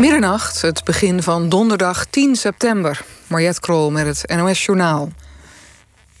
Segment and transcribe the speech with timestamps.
[0.00, 3.00] Middernacht, het begin van donderdag 10 september.
[3.26, 5.12] Mariette Krol met het NOS Journaal.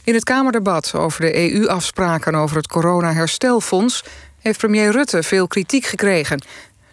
[0.04, 4.04] In het Kamerdebat over de EU-afspraken over het corona-herstelfonds...
[4.40, 6.42] heeft premier Rutte veel kritiek gekregen.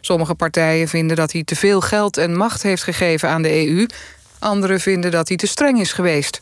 [0.02, 3.86] Sommige partijen vinden dat hij te veel geld en macht heeft gegeven aan de EU.
[4.40, 6.40] Anderen vinden dat hij te streng is geweest.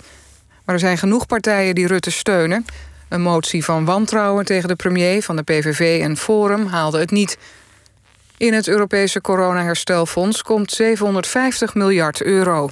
[0.65, 2.65] Maar er zijn genoeg partijen die Rutte steunen.
[3.09, 7.37] Een motie van wantrouwen tegen de premier van de PVV en Forum haalde het niet...
[8.37, 12.69] In het Europese coronaherstelfonds komt 750 miljard euro.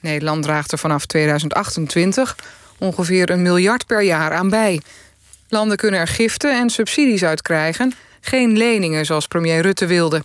[0.00, 2.36] Nederland draagt er vanaf 2028
[2.78, 4.80] ongeveer een miljard per jaar aan bij.
[5.48, 10.22] Landen kunnen er giften en subsidies uit krijgen, geen leningen zoals premier Rutte wilde.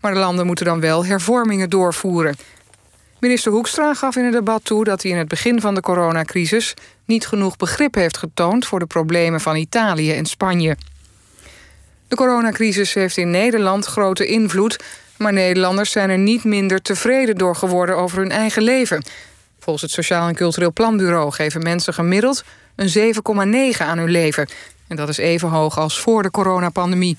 [0.00, 2.36] Maar de landen moeten dan wel hervormingen doorvoeren.
[3.20, 6.74] Minister Hoekstra gaf in het debat toe dat hij in het begin van de coronacrisis
[7.04, 10.76] niet genoeg begrip heeft getoond voor de problemen van Italië en Spanje.
[12.08, 14.84] De coronacrisis heeft in Nederland grote invloed...
[15.16, 19.04] maar Nederlanders zijn er niet minder tevreden door geworden over hun eigen leven.
[19.58, 22.44] Volgens het Sociaal en Cultureel Planbureau geven mensen gemiddeld...
[22.76, 23.14] een
[23.74, 24.48] 7,9 aan hun leven.
[24.86, 27.16] En dat is even hoog als voor de coronapandemie.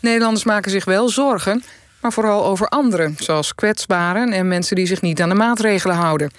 [0.00, 1.64] Nederlanders maken zich wel zorgen,
[2.00, 3.16] maar vooral over anderen...
[3.18, 6.30] zoals kwetsbaren en mensen die zich niet aan de maatregelen houden.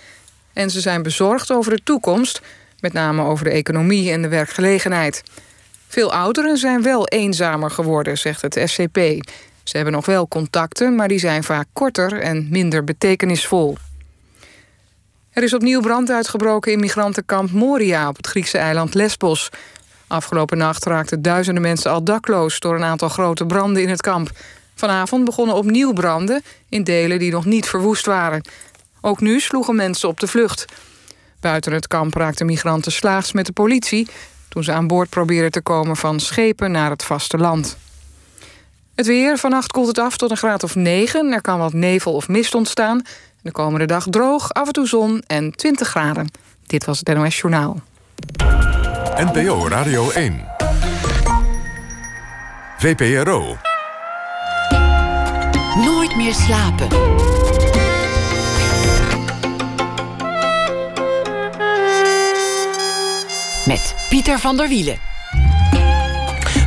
[0.53, 2.41] En ze zijn bezorgd over de toekomst...
[2.79, 5.23] met name over de economie en de werkgelegenheid...
[5.93, 8.97] Veel ouderen zijn wel eenzamer geworden, zegt het SCP.
[9.63, 13.77] Ze hebben nog wel contacten, maar die zijn vaak korter en minder betekenisvol.
[15.29, 19.49] Er is opnieuw brand uitgebroken in migrantenkamp Moria op het Griekse eiland Lesbos.
[20.07, 24.29] Afgelopen nacht raakten duizenden mensen al dakloos door een aantal grote branden in het kamp.
[24.75, 28.41] Vanavond begonnen opnieuw branden in delen die nog niet verwoest waren.
[29.01, 30.65] Ook nu sloegen mensen op de vlucht.
[31.39, 34.07] Buiten het kamp raakten migranten slaags met de politie
[34.53, 37.77] toen ze aan boord probeerden te komen van schepen naar het vasteland.
[38.95, 41.31] Het weer, vannacht koelt het af tot een graad of 9.
[41.31, 43.01] Er kan wat nevel of mist ontstaan.
[43.41, 46.31] De komende dag droog, af en toe zon en 20 graden.
[46.65, 47.81] Dit was het NOS Journaal.
[49.15, 50.45] NPO Radio 1.
[52.77, 53.57] VPRO.
[55.75, 56.87] Nooit meer slapen.
[63.73, 64.97] Met Pieter van der Wielen.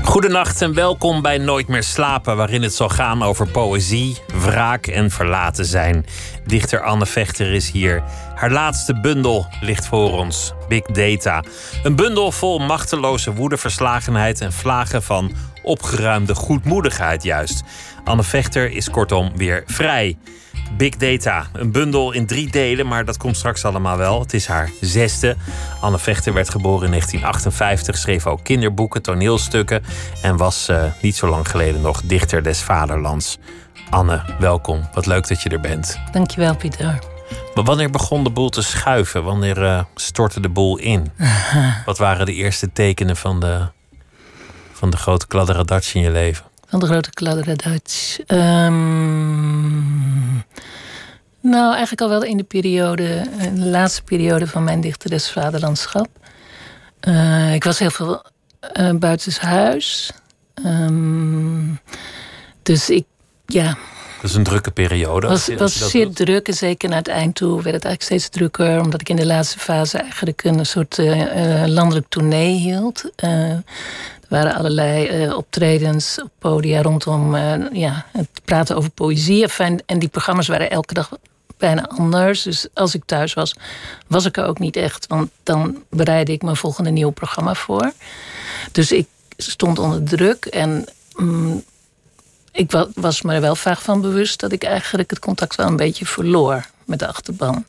[0.03, 5.11] Goedenacht en welkom bij Nooit meer slapen, waarin het zal gaan over poëzie, wraak en
[5.11, 6.07] verlaten zijn.
[6.47, 8.03] Dichter Anne Vechter is hier.
[8.35, 11.43] Haar laatste bundel ligt voor ons, Big Data.
[11.83, 17.63] Een bundel vol machteloze woede, verslagenheid en vlagen van opgeruimde goedmoedigheid juist.
[18.05, 20.17] Anne Vechter is kortom weer vrij.
[20.77, 24.21] Big Data, een bundel in drie delen, maar dat komt straks allemaal wel.
[24.21, 25.37] Het is haar zesde.
[25.81, 29.83] Anne Vechter werd geboren in 1958, schreef ook kinderboeken, toneelstukken
[30.23, 33.39] en was uh, niet zo lang geleden nog dichter des vaderlands.
[33.91, 34.89] Anne, welkom.
[34.93, 35.99] Wat leuk dat je er bent.
[36.13, 36.99] Dankjewel, Pieter.
[37.55, 39.25] Maar wanneer begon de boel te schuiven?
[39.25, 41.13] Wanneer uh, stortte de boel in?
[41.87, 43.67] Wat waren de eerste tekenen van de,
[44.73, 46.45] van de grote kladderadatje in je leven?
[46.69, 48.25] Van de grote kladderadatje?
[48.27, 50.16] Um,
[51.41, 56.09] nou, eigenlijk al wel in de periode, in de laatste periode van mijn dichteres vaderlandschap.
[57.09, 58.23] Uh, ik was heel veel
[58.81, 60.13] uh, buitenshuis.
[60.65, 61.81] Um,
[62.63, 63.05] dus ik,
[63.47, 63.77] ja.
[64.21, 65.29] Dat is een drukke periode.
[65.29, 66.17] Het was, was zeer doet.
[66.17, 68.81] druk en zeker naar het eind toe werd het eigenlijk steeds drukker.
[68.81, 73.11] Omdat ik in de laatste fase eigenlijk een soort uh, landelijk tournee hield.
[74.29, 77.37] Er waren allerlei optredens op podia rondom
[77.73, 79.47] ja, het praten over poëzie.
[79.87, 81.11] En die programma's waren elke dag
[81.57, 82.43] bijna anders.
[82.43, 83.55] Dus als ik thuis was,
[84.07, 85.07] was ik er ook niet echt.
[85.07, 87.93] Want dan bereidde ik mijn volgende nieuw programma voor.
[88.73, 89.07] Dus ik
[89.37, 90.85] stond onder druk en
[91.17, 91.65] mm,
[92.53, 95.77] ik was me er wel vaak van bewust dat ik eigenlijk het contact wel een
[95.77, 97.65] beetje verloor met de achterban.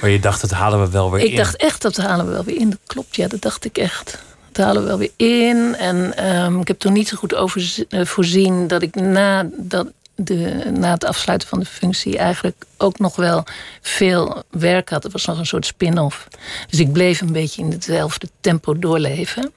[0.00, 1.32] Maar je dacht, dat halen we wel weer ik in?
[1.32, 2.70] Ik dacht echt, dat halen we wel weer in.
[2.70, 4.18] Dat klopt, ja, dat dacht ik echt.
[4.56, 5.74] We wel weer in.
[5.74, 9.86] En um, ik heb toen niet zo goed over, uh, voorzien dat ik na dat
[10.14, 13.44] de, na het afsluiten van de functie eigenlijk ook nog wel
[13.80, 15.02] veel werk had.
[15.02, 16.28] Het was nog een soort spin-off.
[16.70, 19.52] Dus ik bleef een beetje in hetzelfde tempo doorleven.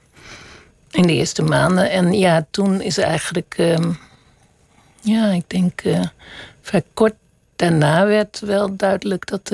[0.90, 1.90] In de eerste maanden.
[1.90, 3.54] En ja, toen is eigenlijk.
[3.58, 3.76] Uh,
[5.00, 5.84] ja, ik denk.
[5.84, 6.00] Uh,
[6.62, 7.14] vrij kort
[7.56, 9.52] daarna werd wel duidelijk dat.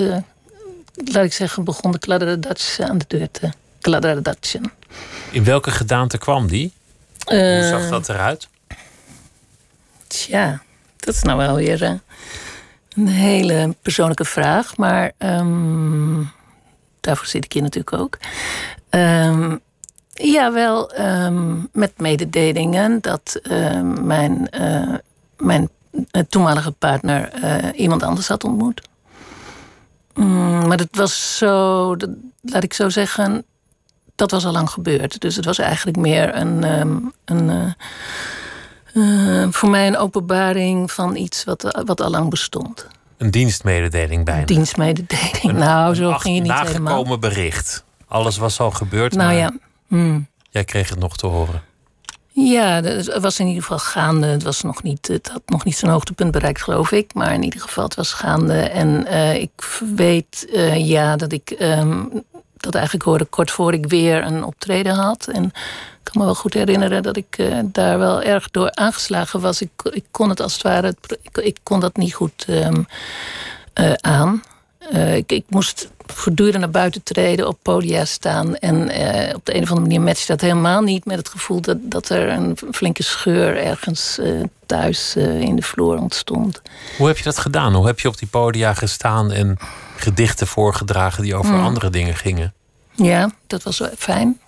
[1.05, 3.51] Laat ik zeggen, begon de kladderadatje aan de deur te
[3.85, 4.73] kladderadatjen.
[5.31, 6.73] In welke gedaante kwam die?
[7.25, 8.49] Hoe zag dat eruit?
[10.07, 10.63] Tja,
[10.97, 11.93] dat is nou wel weer uh,
[12.97, 14.77] een hele persoonlijke vraag.
[14.77, 16.31] Maar um,
[17.01, 18.19] daarvoor zit ik hier natuurlijk ook.
[18.91, 19.61] Um,
[20.13, 23.41] ja, wel um, met mededelingen dat
[24.03, 24.95] mijn, uh,
[25.37, 25.69] mijn
[26.29, 27.31] toenmalige partner
[27.75, 28.83] iemand anders had ontmoet.
[30.15, 32.11] Mm, maar het was zo, dat,
[32.41, 33.45] laat ik zo zeggen,
[34.15, 35.21] dat was al lang gebeurd.
[35.21, 37.75] Dus het was eigenlijk meer een, ehm, een
[39.53, 42.87] voor mij een openbaring van iets wat, wat al lang bestond.
[43.17, 44.47] Een dienstmededeling bijna.
[44.47, 45.53] Dienstmededeling.
[45.53, 47.07] nou, zo ging je niet helemaal.
[47.07, 47.85] Een bericht.
[48.07, 49.15] Alles was al gebeurd.
[49.15, 49.53] Nou ja.
[49.87, 50.27] Hmm.
[50.51, 51.63] Jij kreeg het nog te horen.
[52.33, 54.27] Ja, het was in ieder geval gaande.
[54.27, 57.15] Het, was nog niet, het had nog niet zijn hoogtepunt bereikt, geloof ik.
[57.15, 58.61] Maar in ieder geval, het was gaande.
[58.61, 62.25] En uh, ik weet uh, ja, dat ik um,
[62.65, 65.27] dat eigenlijk hoorde kort voor ik weer een optreden had.
[65.27, 65.53] En ik
[66.03, 69.61] kan me wel goed herinneren dat ik uh, daar wel erg door aangeslagen was.
[69.61, 70.95] Ik, ik kon het als het ware,
[71.33, 72.87] ik, kon dat niet goed um,
[74.01, 74.43] aan.
[74.93, 78.57] Uh, ik, ik, moest voortdurend naar buiten treden, op podia staan.
[78.57, 81.61] En uh, op de een of andere manier matcht dat helemaal niet met het gevoel
[81.61, 86.63] dat, dat er een flinke scheur ergens uh, thuis in de vloer ontstond.
[86.99, 87.75] Hoe heb je dat gedaan?
[87.75, 89.57] Hoe heb je op die podia gestaan en
[89.97, 91.65] gedichten voorgedragen die over mm.
[91.65, 92.55] andere dingen gingen?
[92.93, 94.39] Ja, dat was wel fijn.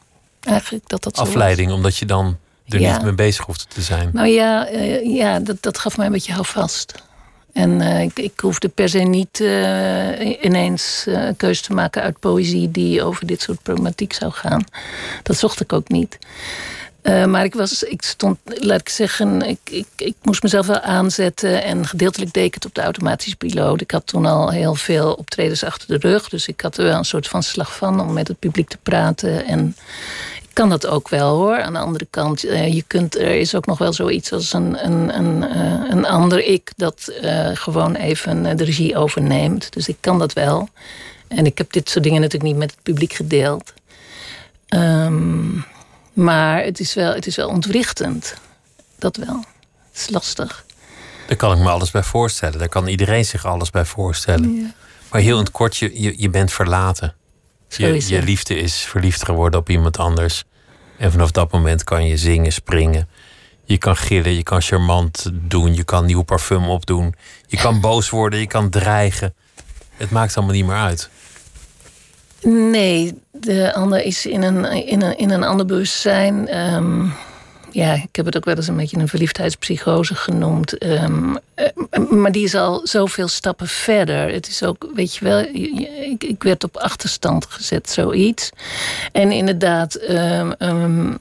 [0.43, 2.39] Eigenlijk dat dat Afleiding, omdat je dan
[2.69, 2.93] er ja.
[2.93, 4.11] niet mee bezig hoefde te zijn.
[4.13, 4.67] Nou ja,
[5.03, 6.95] ja dat, dat gaf mij een beetje houvast.
[7.57, 12.03] En uh, ik, ik, hoefde per se niet uh, ineens uh, een keuze te maken
[12.03, 14.65] uit poëzie die over dit soort problematiek zou gaan.
[15.23, 16.19] Dat zocht ik ook niet.
[17.03, 21.63] maar ik, was, ik stond, laat ik zeggen, ik, ik, ik moest mezelf wel aanzetten.
[21.63, 23.81] En gedeeltelijk deed het op de automatische piloot.
[23.81, 26.29] Ik had toen al heel veel optredens achter de rug.
[26.29, 28.79] Dus ik had er wel een soort van slag van om met het publiek te
[28.83, 29.47] praten.
[29.47, 29.77] En
[30.57, 31.61] kan dat ook wel hoor.
[31.61, 34.85] Aan de andere kant, uh, je kunt, er is ook nog wel zoiets als een,
[34.85, 39.73] een, een, uh, een ander ik dat uh, gewoon even de regie overneemt.
[39.73, 40.69] Dus ik kan dat wel.
[41.29, 43.73] En ik heb dit soort dingen natuurlijk niet met het publiek gedeeld.
[44.69, 45.65] Um,
[46.13, 48.35] maar het is, wel, het is wel ontwrichtend.
[48.99, 49.45] Dat wel.
[49.93, 50.65] Het is lastig.
[51.27, 52.59] Daar kan ik me alles bij voorstellen.
[52.59, 54.55] Daar kan iedereen zich alles bij voorstellen.
[54.55, 54.75] Ja.
[55.11, 57.15] Maar heel in het kort, je, je, je bent verlaten.
[57.77, 60.45] Je, je, liefde is verliefd geworden op iemand anders.
[60.99, 63.09] En vanaf dat moment kan je zingen, springen.
[63.65, 67.15] Je kan gillen, je kan charmant doen, je kan nieuw parfum opdoen.
[67.47, 69.35] Je kan boos worden, je kan dreigen.
[69.97, 71.09] Het maakt allemaal niet meer uit.
[72.43, 76.59] Nee, de ander is in een, in een, in een ander bewustzijn.
[76.75, 77.13] Um,
[77.77, 80.85] ja, ik heb het ook wel eens een beetje een verliefdheidspsychose genoemd.
[80.85, 81.39] Um,
[82.11, 84.33] maar die is al zoveel stappen verder.
[84.33, 85.39] Het is ook, weet je wel,
[86.11, 88.51] ik, ik werd op achterstand gezet, zoiets.
[89.13, 90.01] En inderdaad,
[90.59, 91.19] um,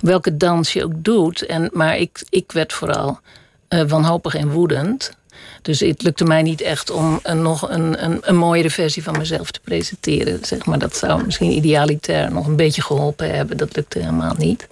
[0.00, 1.46] welke dans je ook doet.
[1.46, 3.20] En, maar ik, ik werd vooral
[3.68, 5.16] uh, wanhopig en woedend.
[5.62, 9.50] Dus het lukte mij niet echt om nog een, een, een mooiere versie van mezelf
[9.50, 10.38] te presenteren.
[10.44, 10.78] Zeg maar.
[10.78, 13.56] Dat zou misschien idealitair nog een beetje geholpen hebben.
[13.56, 14.68] Dat lukte helemaal niet.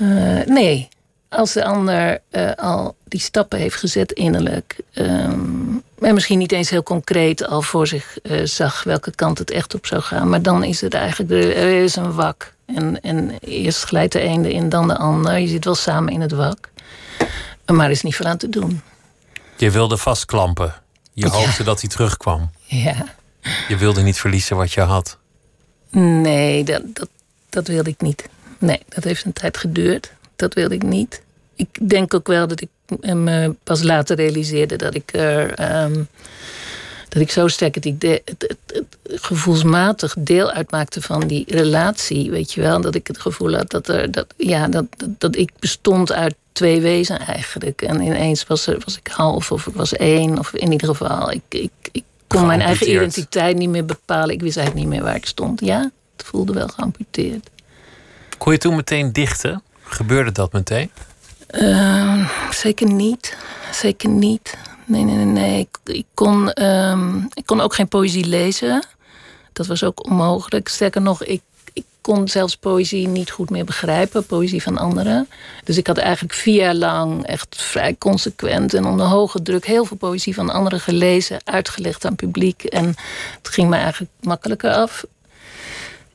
[0.00, 0.88] Uh, nee,
[1.28, 4.76] als de ander uh, al die stappen heeft gezet innerlijk.
[4.94, 9.50] Um, en misschien niet eens heel concreet al voor zich uh, zag welke kant het
[9.50, 10.28] echt op zou gaan.
[10.28, 12.54] Maar dan is het eigenlijk, er is een wak.
[12.66, 15.38] En, en eerst glijdt de ene in, dan de ander.
[15.38, 16.70] Je zit wel samen in het wak.
[17.66, 18.80] Maar er is niet veel aan te doen.
[19.56, 20.74] Je wilde vastklampen.
[21.12, 22.50] Je hoopte dat hij terugkwam.
[22.64, 23.04] Ja.
[23.68, 25.18] Je wilde niet verliezen wat je had.
[25.90, 27.08] Nee, dat, dat,
[27.48, 28.28] dat wilde ik niet.
[28.58, 30.12] Nee, dat heeft een tijd geduurd.
[30.36, 31.22] Dat wilde ik niet.
[31.54, 32.68] Ik denk ook wel dat ik
[33.00, 35.72] me pas later realiseerde dat ik er.
[35.84, 36.08] Um,
[37.08, 38.86] dat ik zo sterk het, idee, het, het,
[39.20, 42.30] gevoelsmatig deel uitmaakte van die relatie.
[42.30, 45.36] Weet je wel, dat ik het gevoel had dat, er, dat, ja, dat, dat, dat
[45.36, 47.82] ik bestond uit twee wezen eigenlijk.
[47.82, 50.38] En ineens was, er, was ik half of ik was één.
[50.38, 54.34] Of in ieder geval, ik, ik, ik kon mijn eigen identiteit niet meer bepalen.
[54.34, 55.60] Ik wist eigenlijk niet meer waar ik stond.
[55.60, 57.48] Ja, het voelde wel geamputeerd.
[58.38, 59.62] Kon je toen meteen dichten?
[59.82, 60.90] Gebeurde dat meteen?
[61.50, 63.36] Uh, zeker niet.
[63.72, 64.56] Zeker niet.
[64.84, 65.24] Nee, nee, nee.
[65.24, 65.68] nee.
[65.84, 68.86] Ik, kon, um, ik kon ook geen poëzie lezen.
[69.52, 70.68] Dat was ook onmogelijk.
[70.68, 71.40] Sterker nog, ik,
[71.72, 74.26] ik kon zelfs poëzie niet goed meer begrijpen.
[74.26, 75.28] Poëzie van anderen.
[75.64, 79.84] Dus ik had eigenlijk vier jaar lang echt vrij consequent en onder hoge druk heel
[79.84, 82.64] veel poëzie van anderen gelezen, uitgelegd aan publiek.
[82.64, 82.86] En
[83.38, 85.04] het ging me eigenlijk makkelijker af.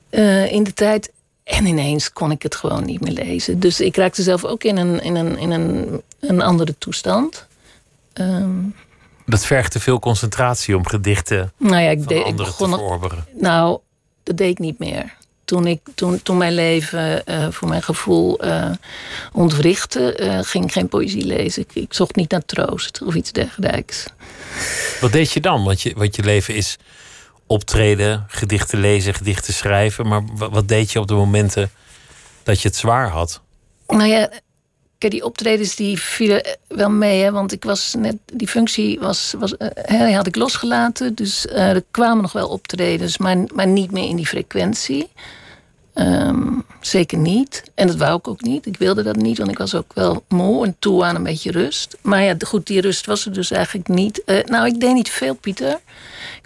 [0.10, 1.12] Uh, in de tijd
[1.44, 3.60] en ineens kon ik het gewoon niet meer lezen.
[3.60, 7.48] Dus ik raakte zelf ook in een, in een, in een, een andere toestand.
[8.14, 8.76] Um,
[9.26, 12.68] dat vergt te veel concentratie om gedichten nou ja, ik van deed, anderen ik te
[12.68, 13.26] verorberen.
[13.34, 13.80] Nou,
[14.24, 15.14] dat deed ik niet meer.
[15.46, 18.72] Toen, ik, toen, toen mijn leven uh, voor mijn gevoel uh,
[19.32, 21.62] ontwrichtte, uh, ging ik geen poëzie lezen.
[21.62, 24.06] Ik, ik, zocht niet naar troost of iets dergelijks.
[25.02, 25.64] Wat deed je dan?
[25.64, 26.78] Want je, want je leven is
[27.54, 30.08] optreden, gedichten lezen, gedichten schrijven.
[30.08, 31.72] Maar wat deed je op de momenten
[32.44, 33.42] dat je het zwaar had?
[33.88, 34.30] Nou ja,
[34.98, 39.54] die optredens die vielen wel mee, hè, want ik was net, die functie was, was,
[39.92, 41.16] uh, had ik losgelaten.
[41.16, 45.12] Dus uh, er kwamen nog wel optredens, maar, maar niet meer in die frequentie.
[45.96, 47.64] Um, zeker niet.
[47.76, 48.66] En dat wou ik ook niet.
[48.66, 51.52] Ik wilde dat niet, want ik was ook wel moe en toe aan een beetje
[51.52, 51.98] rust.
[52.02, 54.44] Maar ja, goed, die rust was er dus eigenlijk niet.
[54.46, 55.80] Nou, ik deed niet veel, Pieter.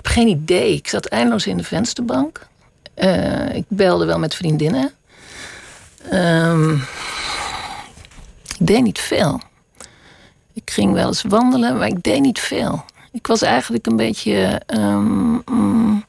[0.07, 0.73] Geen idee.
[0.73, 2.47] Ik zat eindeloos in de vensterbank.
[2.95, 4.91] Uh, ik belde wel met vriendinnen.
[6.13, 6.73] Um,
[8.57, 9.41] ik deed niet veel.
[10.53, 12.85] Ik ging wel eens wandelen, maar ik deed niet veel.
[13.11, 14.61] Ik was eigenlijk een beetje.
[14.67, 16.05] Um, um,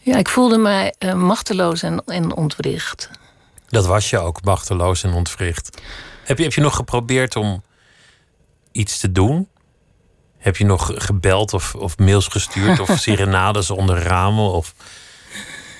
[0.00, 3.10] ja, ik voelde mij uh, machteloos en, en ontwricht.
[3.68, 5.80] Dat was je ook, machteloos en ontwricht.
[6.24, 7.62] Heb je, heb je nog geprobeerd om
[8.72, 9.48] iets te doen?
[10.44, 12.80] Heb je nog gebeld of, of mails gestuurd?
[12.80, 14.52] of serenades onder ramen?
[14.52, 14.74] Of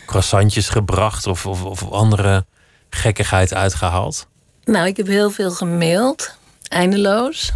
[0.06, 1.26] croissantjes gebracht?
[1.26, 2.44] Of, of, of andere
[2.90, 4.26] gekkigheid uitgehaald?
[4.64, 6.36] Nou, ik heb heel veel gemaild.
[6.68, 7.52] Eindeloos.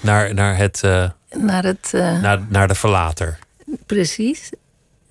[0.00, 0.82] Naar, naar het...
[0.84, 3.38] Uh, naar, het uh, naar, naar de verlater.
[3.86, 4.50] Precies.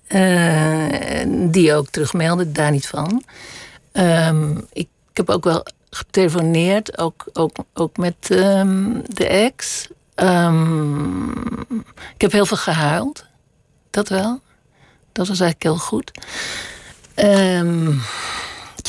[0.08, 3.24] Uh, die ook terugmeldde, daar niet van.
[3.92, 9.88] Um, ik, ik, heb ook wel getelefoneerd, ook, ook, ook met um, de ex.
[10.16, 11.30] Um,
[12.14, 13.26] ik heb heel veel gehuild.
[13.90, 14.40] Dat wel.
[15.12, 16.10] Dat was eigenlijk heel goed.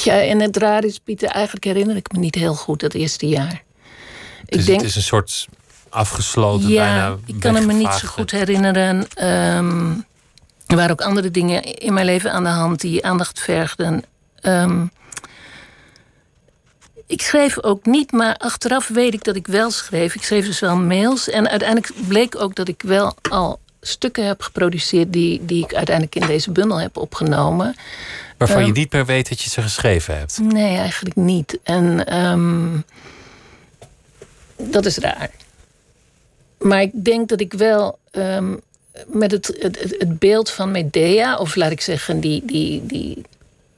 [0.04, 3.28] ja, en het raar is, Pieter, eigenlijk herinner ik me niet heel goed dat eerste
[3.28, 3.64] jaar.
[4.46, 5.48] Dus ik denk, het is een soort
[5.90, 9.08] afgesloten, ja, bijna ik kan het me niet zo goed herinneren.
[10.66, 14.04] Er waren ook andere dingen in mijn leven aan de hand die aandacht vergden.
[14.42, 14.92] Um,
[17.08, 20.16] ik schreef ook niet, maar achteraf weet ik dat ik wel schreef.
[20.16, 21.30] Ik schreef dus wel mails.
[21.30, 26.16] En uiteindelijk bleek ook dat ik wel al stukken heb geproduceerd die, die ik uiteindelijk
[26.16, 27.76] in deze bundel heb opgenomen.
[28.38, 30.40] Waarvan um, je niet meer weet dat je ze geschreven hebt?
[30.40, 31.60] Nee, eigenlijk niet.
[31.64, 32.84] En um,
[34.58, 35.30] dat is raar.
[36.60, 38.62] Maar ik denk dat ik wel um,
[39.08, 43.22] met het, het, het, beeld van Medea, of laat ik zeggen, die, die, die,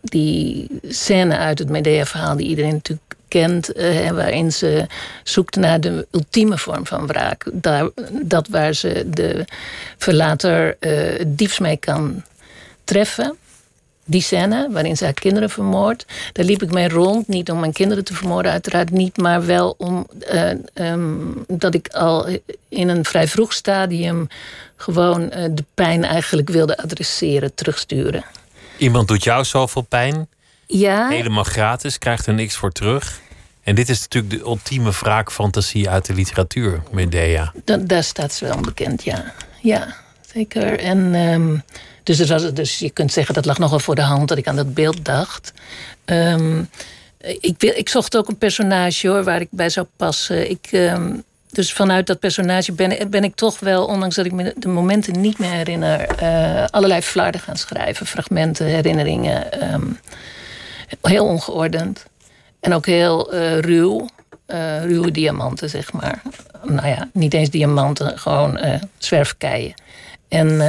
[0.02, 4.86] die scène uit het Medea-verhaal, die iedereen natuurlijk kent, uh, waarin ze
[5.24, 7.50] zoekt naar de ultieme vorm van wraak.
[7.54, 9.46] Daar, dat waar ze de
[9.98, 12.24] verlater het diefst mee kan
[12.84, 13.36] treffen.
[14.06, 17.28] Die scène waarin ze haar kinderen vermoordt, daar liep ik mee rond.
[17.28, 21.88] Niet om mijn kinderen te vermoorden, uiteraard niet, maar wel om uh, um, dat ik
[21.88, 22.28] al
[22.70, 24.28] in een vrij vroeg stadium
[24.76, 28.24] gewoon de pijn eigenlijk wilde adresseren, terugsturen.
[28.78, 30.28] Iemand doet jou zoveel pijn,
[30.68, 31.08] ja.
[31.08, 33.20] helemaal gratis, krijgt er niks voor terug.
[33.64, 37.54] En dit is natuurlijk de ultieme wraakfantasie uit de literatuur, Medea.
[37.66, 39.34] Da daar staat ze wel onbekend, ja.
[39.62, 39.96] Ja,
[40.34, 40.80] zeker.
[40.80, 41.64] En um,
[42.04, 44.48] dus, het was, dus je kunt zeggen dat lag nogal voor de hand dat ik
[44.48, 45.54] aan dat beeld dacht.
[46.06, 46.70] Um,
[47.40, 50.50] ik, ik zocht ook een personage hoor, waar ik bij zou passen.
[50.50, 54.54] Ik, um, dus vanuit dat personage ben, ben ik toch wel, ondanks dat ik me
[54.58, 58.06] de momenten niet meer herinner, uh, allerlei flarden gaan schrijven.
[58.06, 59.74] Fragmenten, herinneringen.
[59.74, 60.00] Um,
[61.02, 62.06] heel ongeordend.
[62.60, 64.08] En ook heel uh, ruw.
[64.48, 66.22] Uh, ruwe diamanten, zeg maar.
[66.64, 69.74] Nou ja, niet eens diamanten, gewoon uh, zwerfkeien.
[70.28, 70.62] En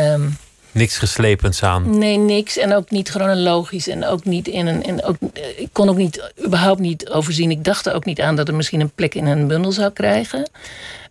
[0.78, 1.98] Niks geslepends aan.
[1.98, 2.56] Nee, niks.
[2.56, 3.88] En ook niet chronologisch.
[3.88, 4.84] En ook niet in een.
[4.84, 5.16] En ook,
[5.56, 7.50] ik kon ook niet, überhaupt niet overzien.
[7.50, 9.92] Ik dacht er ook niet aan dat er misschien een plek in een bundel zou
[9.92, 10.50] krijgen.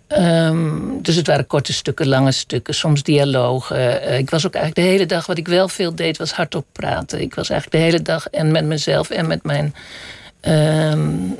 [0.09, 3.77] Um, dus het waren korte stukken, lange stukken, soms dialogen.
[3.77, 6.65] Uh, ik was ook eigenlijk de hele dag, wat ik wel veel deed, was hardop
[6.71, 7.21] praten.
[7.21, 9.75] Ik was eigenlijk de hele dag en met mezelf en met mijn
[10.41, 11.35] um,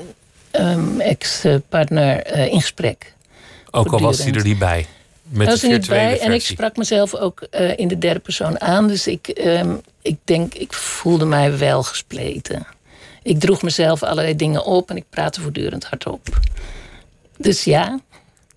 [0.52, 3.14] um, ex-partner uh, in gesprek.
[3.70, 4.86] Ook al was hij er niet bij?
[5.22, 6.20] Met was er niet bij.
[6.20, 8.88] En ik sprak mezelf ook uh, in de derde persoon aan.
[8.88, 9.28] Dus ik,
[10.02, 12.66] ik denk, ik voelde mij wel gespleten.
[13.22, 16.40] Ik droeg mezelf allerlei dingen op en ik praatte voortdurend hardop.
[17.36, 18.00] Dus ja.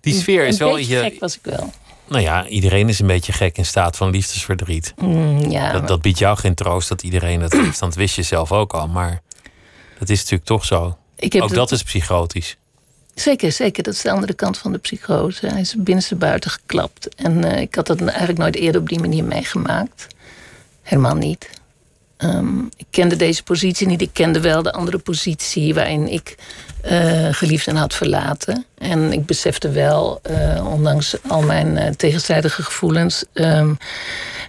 [0.02, 0.76] Die sfeer is wel.
[0.76, 1.72] Je, gek was ik wel.
[2.08, 4.94] Nou ja, iedereen is een beetje gek in staat van liefdesverdriet.
[4.96, 7.78] Mm, ja, dat, dat biedt jou geen troost dat iedereen dat heeft.
[7.78, 8.88] Dat wist je zelf ook al.
[8.88, 9.22] Maar
[9.98, 10.96] dat is natuurlijk toch zo.
[11.38, 12.56] Ook dat is psychotisch.
[13.14, 13.82] Zeker, zeker.
[13.82, 15.46] Dat is de andere kant van de psychose.
[15.46, 17.14] Hij is binnenste buiten geklapt.
[17.14, 20.06] En uh, ik had dat eigenlijk nooit eerder op die manier meegemaakt.
[20.82, 21.50] Helemaal niet.
[22.18, 24.00] Um, ik kende deze positie niet.
[24.00, 26.36] Ik kende wel de andere positie waarin ik
[26.90, 28.64] uh, geliefd en had verlaten.
[28.78, 33.78] En ik besefte wel, uh, ondanks al mijn tegenstrijdige gevoelens, um,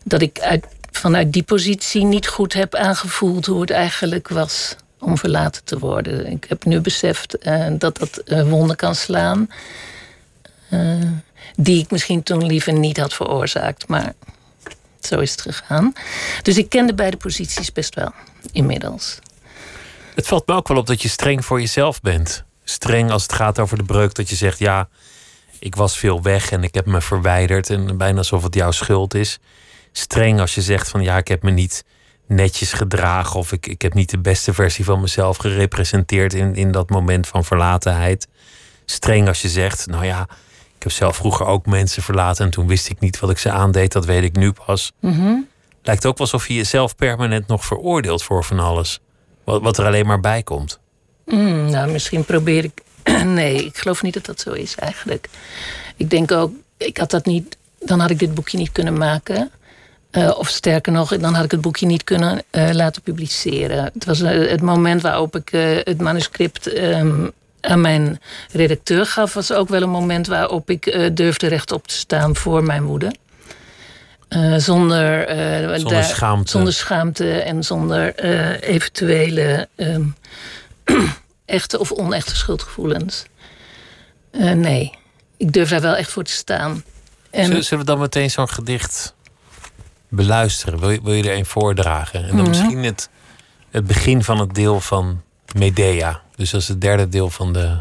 [0.03, 5.17] dat ik uit, vanuit die positie niet goed heb aangevoeld hoe het eigenlijk was om
[5.17, 6.31] verlaten te worden.
[6.31, 7.37] Ik heb nu beseft
[7.71, 9.49] dat dat wonden kan slaan.
[11.55, 13.87] Die ik misschien toen liever niet had veroorzaakt.
[13.87, 14.13] Maar
[14.99, 15.93] zo is het gegaan.
[16.41, 18.11] Dus ik ken de beide posities best wel,
[18.51, 19.19] inmiddels.
[20.15, 22.43] Het valt me ook wel op dat je streng voor jezelf bent.
[22.63, 24.13] streng als het gaat over de breuk.
[24.13, 24.89] Dat je zegt, ja,
[25.59, 27.69] ik was veel weg en ik heb me verwijderd.
[27.69, 29.39] En bijna alsof het jouw schuld is.
[29.91, 31.83] Streng als je zegt van ja, ik heb me niet
[32.27, 33.39] netjes gedragen.
[33.39, 37.27] Of ik, ik heb niet de beste versie van mezelf gerepresenteerd in, in dat moment
[37.27, 38.27] van verlatenheid.
[38.85, 40.21] Streng als je zegt, nou ja,
[40.75, 42.45] ik heb zelf vroeger ook mensen verlaten.
[42.45, 43.91] En toen wist ik niet wat ik ze aandeed.
[43.91, 44.91] Dat weet ik nu pas.
[45.83, 48.99] Lijkt ook alsof je jezelf permanent nog veroordeelt voor van alles.
[49.43, 50.79] Wat, wat er alleen maar bij komt.
[51.25, 52.81] Mm, nou, misschien probeer ik.
[53.23, 55.29] nee, ik geloof niet dat dat zo is eigenlijk.
[55.97, 57.57] Ik denk ook, ik had dat niet.
[57.79, 59.51] Dan had ik dit boekje niet kunnen maken.
[60.11, 63.89] Uh, of sterker nog, dan had ik het boekje niet kunnen uh, laten publiceren.
[63.93, 65.49] Het was uh, het moment waarop ik
[65.83, 67.31] het manuscript um,
[67.61, 68.21] aan mijn
[68.51, 72.83] redacteur gaf, was ook wel een moment waarop ik durfde rechtop te staan voor mijn
[72.83, 73.11] moeder.
[74.33, 76.51] Zonder, zonder, daar, schaamte.
[76.51, 78.15] zonder schaamte en zonder
[78.63, 80.15] eventuele um,
[81.45, 83.23] echte of onechte schuldgevoelens.
[84.55, 84.91] nee,
[85.37, 86.83] ik durf daar wel echt voor te staan.
[87.31, 87.63] En...
[87.63, 89.13] Zullen we dan meteen zo'n gedicht
[90.09, 90.79] beluisteren?
[90.79, 92.19] Wil je, wil je er een voordragen?
[92.21, 92.47] En dan Mhm.
[92.49, 93.09] misschien het,
[93.71, 95.21] het begin van het deel van
[95.55, 96.21] Medea.
[96.35, 97.77] Dus dat is het derde deel van de,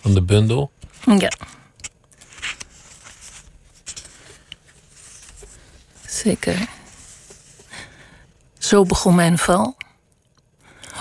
[0.00, 0.70] van de bundel.
[1.18, 1.30] Ja.
[6.14, 6.68] Zeker.
[8.58, 9.76] Zo begon mijn val.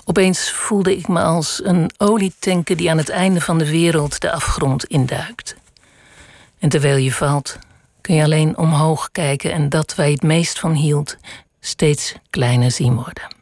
[0.06, 4.32] Opeens voelde ik me als een olietanker die aan het einde van de wereld de
[4.32, 5.56] afgrond induikt.
[6.60, 7.58] En terwijl je valt,
[8.02, 11.18] kun je alleen omhoog kijken en dat waar je het meest van hield,
[11.60, 13.36] steeds kleiner zien worden.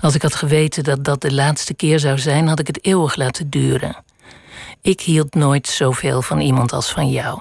[0.00, 3.16] Als ik had geweten dat dat de laatste keer zou zijn, had ik het eeuwig
[3.16, 3.96] laten duren.
[4.80, 7.40] Ik hield nooit zoveel van iemand als van jou.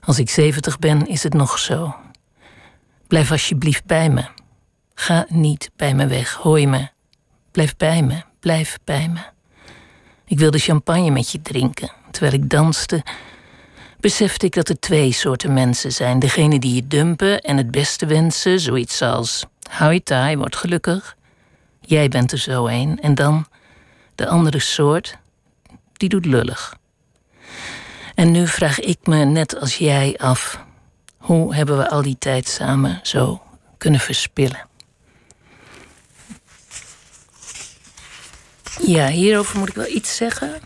[0.00, 1.94] Als ik zeventig ben, is het nog zo.
[3.06, 4.24] Blijf alsjeblieft bij me.
[4.94, 6.88] Ga niet bij me weg, hoor me?
[7.50, 9.20] Blijf bij me, blijf bij me.
[10.26, 11.92] Ik wilde champagne met je drinken.
[12.10, 13.02] Terwijl ik danste,
[14.00, 16.18] besefte ik dat er twee soorten mensen zijn.
[16.18, 19.44] Degene die je dumpen en het beste wensen, zoiets als...
[19.70, 21.16] hou je taai, word gelukkig.
[21.80, 23.00] Jij bent er zo een.
[23.00, 23.46] En dan
[24.14, 25.18] de andere soort,
[25.92, 26.76] die doet lullig.
[28.14, 30.63] En nu vraag ik me net als jij af...
[31.24, 33.42] hoe hebben we al die tijd samen zo
[33.78, 34.66] kunnen verspillen?
[38.86, 40.60] Ja, hierover moet ik wel iets zeggen.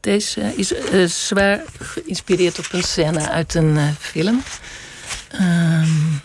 [0.00, 4.42] Deze is uh, zwaar geïnspireerd op een scène uit een uh, film.
[5.40, 6.20] Um,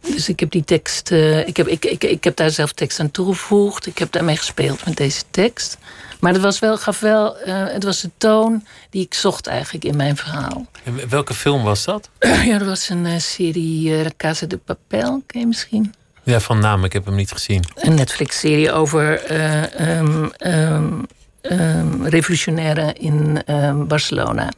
[0.00, 1.10] dus ik heb die tekst.
[1.10, 3.86] Uh, ik, heb, ik, ik, ik heb daar zelf tekst aan toegevoegd.
[3.86, 5.78] Ik heb daarmee gespeeld met deze tekst.
[6.20, 7.36] Maar het was wel, gaf wel.
[7.46, 10.66] het was de toon die ik zocht eigenlijk in mijn verhaal.
[10.84, 12.08] En welke film was dat?
[12.50, 15.94] ja, dat was een serie uh, Casa de Papel, ken je misschien?
[16.22, 17.64] Ja, van naam, ik heb hem niet gezien.
[17.74, 21.06] Een Netflix-serie over uh, um, um,
[21.42, 23.42] um, revolutionairen in
[23.88, 24.52] Barcelona.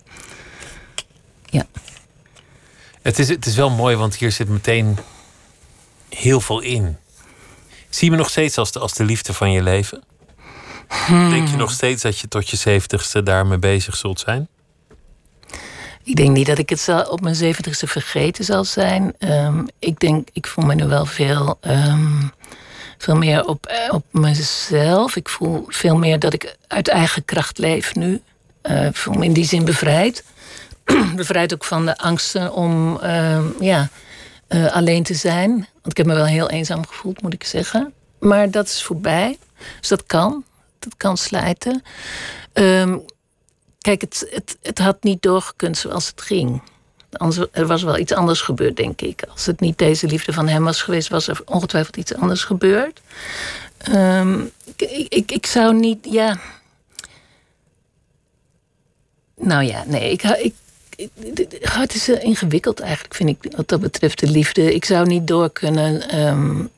[1.45, 1.67] Ja.
[3.03, 4.99] Het is, het is wel mooi, want hier zit meteen
[6.09, 6.97] heel veel in.
[7.89, 10.03] Zie je me nog steeds als de, als de liefde van je leven?
[10.89, 11.31] Hmm.
[11.31, 14.49] Denk je nog steeds dat je tot je zeventigste daarmee bezig zult zijn?
[16.03, 19.15] Ik denk niet dat ik het op mijn zeventigste vergeten zal zijn.
[19.19, 22.33] Um, ik denk, ik voel me nu wel veel, um,
[22.99, 25.17] veel meer op, op mezelf.
[25.17, 28.23] Ik voel veel meer dat ik uit eigen kracht leef nu.
[28.63, 30.25] Uh, ik voel me in die zin bevrijd.
[31.17, 33.89] bevrijd ook van de angsten om um, ja,
[34.49, 35.51] uh, alleen te zijn.
[35.51, 37.93] Want ik heb me wel heel eenzaam gevoeld, moet ik zeggen.
[38.19, 39.39] Maar dat is voorbij.
[39.81, 40.45] Dus dat kan.
[40.79, 41.83] Dat kan slijten.
[42.53, 43.05] Um,
[43.81, 46.63] kijk, het, het, het had niet doorgekund zoals het ging.
[47.13, 49.23] Anders, er was wel iets anders gebeurd, denk ik.
[49.31, 53.01] Als het niet deze liefde van hem was geweest, was er ongetwijfeld iets anders gebeurd.
[53.93, 56.41] Um, ik, ik, ik zou niet, ja.
[59.37, 60.55] Nou ja, nee, ik, ik,
[61.61, 64.75] het is ingewikkeld eigenlijk, vind ik, wat dat betreft de liefde.
[64.75, 66.71] Ik zou niet door kunnen um,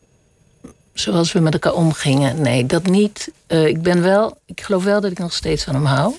[0.92, 2.42] zoals we met elkaar omgingen.
[2.42, 3.32] Nee, dat niet.
[3.48, 6.14] Uh, ik ben wel, ik geloof wel dat ik nog steeds van hem hou.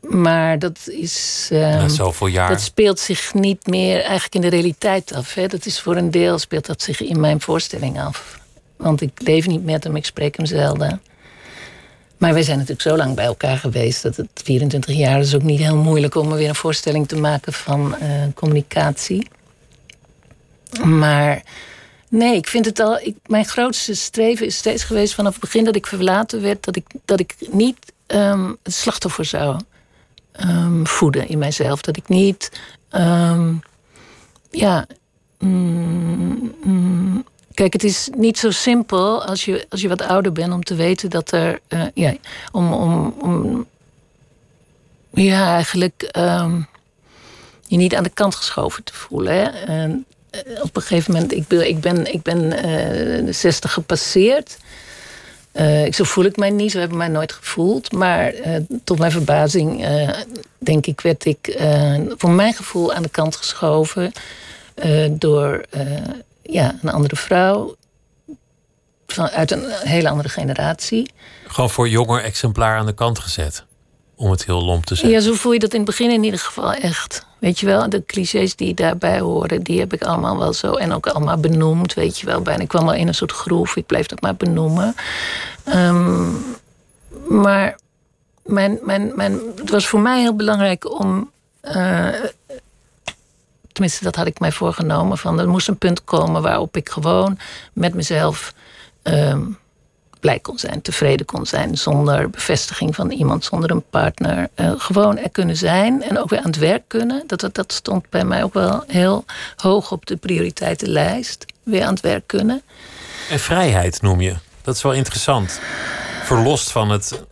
[0.00, 1.48] Maar dat is.
[1.52, 2.48] Um, Na zoveel jaar.
[2.48, 5.34] Dat speelt zich niet meer eigenlijk in de realiteit af.
[5.34, 5.46] Hè.
[5.46, 8.40] Dat is voor een deel speelt dat zich in mijn voorstelling af.
[8.76, 11.00] Want ik leef niet met hem, ik spreek hem zelden.
[12.16, 15.42] Maar wij zijn natuurlijk zo lang bij elkaar geweest dat het 24 jaar is ook
[15.42, 19.28] niet heel moeilijk om er weer een voorstelling te maken van uh, communicatie.
[20.84, 21.42] Maar
[22.16, 22.98] nee, ik vind het al.
[22.98, 26.76] Ik, mijn grootste streven is steeds geweest vanaf het begin dat ik verlaten werd, dat
[26.76, 29.60] ik, dat ik niet um, het slachtoffer zou
[30.40, 31.80] um, voeden in mijzelf.
[31.80, 32.60] Dat ik niet.
[32.90, 33.60] Um,
[34.50, 34.86] ja.
[35.38, 37.24] Mm, mm,
[37.54, 40.74] Kijk, het is niet zo simpel als je, als je wat ouder bent om te
[40.74, 41.60] weten dat er.
[41.68, 42.14] Uh, ja,
[42.52, 43.66] om, om, om.
[45.10, 46.02] Ja, eigenlijk.
[46.02, 46.60] Ehm,
[47.66, 49.34] je niet aan de kant geschoven te voelen.
[49.34, 49.88] Hè?
[50.62, 54.56] Op een gegeven moment, ik ben, ik ben, ik ben uh, de 60 gepasseerd.
[55.52, 57.92] Uh, zo voel ik mij niet, zo heb ik mij nooit gevoeld.
[57.92, 58.32] Maar
[58.84, 59.86] tot mijn verbazing,
[60.58, 61.60] denk ik, werd ik
[62.16, 64.12] voor mijn gevoel aan de kant geschoven
[65.10, 65.64] door
[66.42, 67.76] ja, een andere vrouw.
[69.06, 71.10] Van, uit een hele andere generatie.
[71.46, 73.64] Gewoon voor jonger exemplaar aan de kant gezet.
[74.16, 75.14] Om het heel lomp te zeggen.
[75.14, 77.26] Ja, zo voel je dat in het begin in ieder geval echt.
[77.38, 80.72] Weet je wel, de clichés die daarbij horen, die heb ik allemaal wel zo.
[80.72, 82.40] En ook allemaal benoemd, weet je wel.
[82.40, 84.94] Bijna, ik kwam wel in een soort groef, ik bleef dat maar benoemen.
[85.74, 86.44] Um,
[87.28, 87.78] maar
[88.44, 91.30] mijn, mijn, mijn, het was voor mij heel belangrijk om.
[91.62, 92.08] Uh,
[93.72, 95.18] tenminste, dat had ik mij voorgenomen.
[95.18, 97.38] Van, er moest een punt komen waarop ik gewoon
[97.72, 98.54] met mezelf.
[99.02, 99.58] Um,
[100.20, 104.48] blij kon zijn, tevreden kon zijn, zonder bevestiging van iemand, zonder een partner.
[104.56, 107.22] Uh, gewoon er kunnen zijn en ook weer aan het werk kunnen.
[107.26, 109.24] Dat, dat stond bij mij ook wel heel
[109.56, 111.44] hoog op de prioriteitenlijst.
[111.62, 112.62] Weer aan het werk kunnen.
[113.30, 114.36] En vrijheid noem je.
[114.62, 115.60] Dat is wel interessant.
[116.22, 117.22] Verlost van het,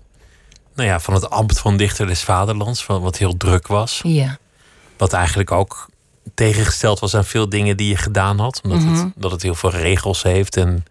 [0.74, 4.00] nou ja, van het ambt van dichter des vaderlands, van wat heel druk was.
[4.02, 4.38] Ja.
[4.96, 5.88] Wat eigenlijk ook
[6.34, 8.60] tegengesteld was aan veel dingen die je gedaan had.
[8.64, 9.04] Omdat mm -hmm.
[9.04, 10.84] het, dat het heel veel regels heeft en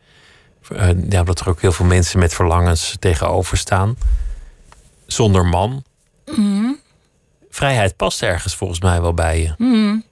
[0.71, 3.97] uh, ja, dat er ook heel veel mensen met verlangens tegenover staan.
[5.05, 5.83] Zonder man.
[6.35, 6.79] Mm.
[7.49, 9.53] Vrijheid past ergens volgens mij wel bij je.
[9.57, 10.03] Mm.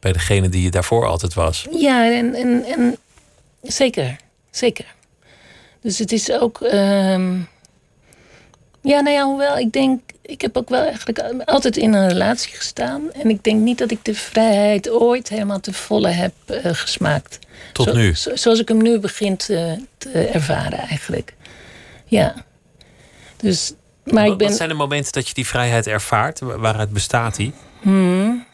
[0.00, 1.66] Bij degene die je daarvoor altijd was.
[1.70, 2.96] Ja, en, en, en
[3.62, 4.16] zeker.
[4.50, 4.94] Zeker.
[5.80, 6.60] Dus het is ook.
[6.60, 7.48] Um...
[8.88, 10.00] Ja, nou ja, hoewel ik denk.
[10.22, 13.12] Ik heb ook wel eigenlijk altijd in een relatie gestaan.
[13.12, 17.38] En ik denk niet dat ik de vrijheid ooit helemaal te volle heb uh, gesmaakt.
[17.72, 18.14] Tot Zo, nu?
[18.14, 21.34] zo- zoals ik hem nu begin te, te ervaren, eigenlijk.
[22.04, 22.34] Ja.
[23.36, 23.72] Dus,
[24.04, 24.46] maar ik Wat- ben.
[24.48, 26.40] Wat zijn de momenten dat je die vrijheid ervaart?
[26.40, 27.52] Wa- Waaruit bestaat die?
[27.80, 28.46] Hmm.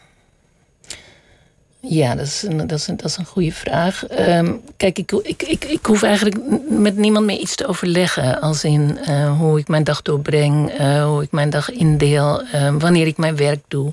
[1.89, 4.07] Ja, dat is een, dat is een, dat is een goede vraag.
[4.07, 6.37] Ehm, kijk, ik, ik, ik, ik hoef eigenlijk
[6.69, 8.41] met niemand meer iets te overleggen.
[8.41, 12.75] Als in eh, hoe ik mijn dag doorbreng, eh, hoe ik mijn dag indeel, eh,
[12.77, 13.91] wanneer ik mijn werk doe.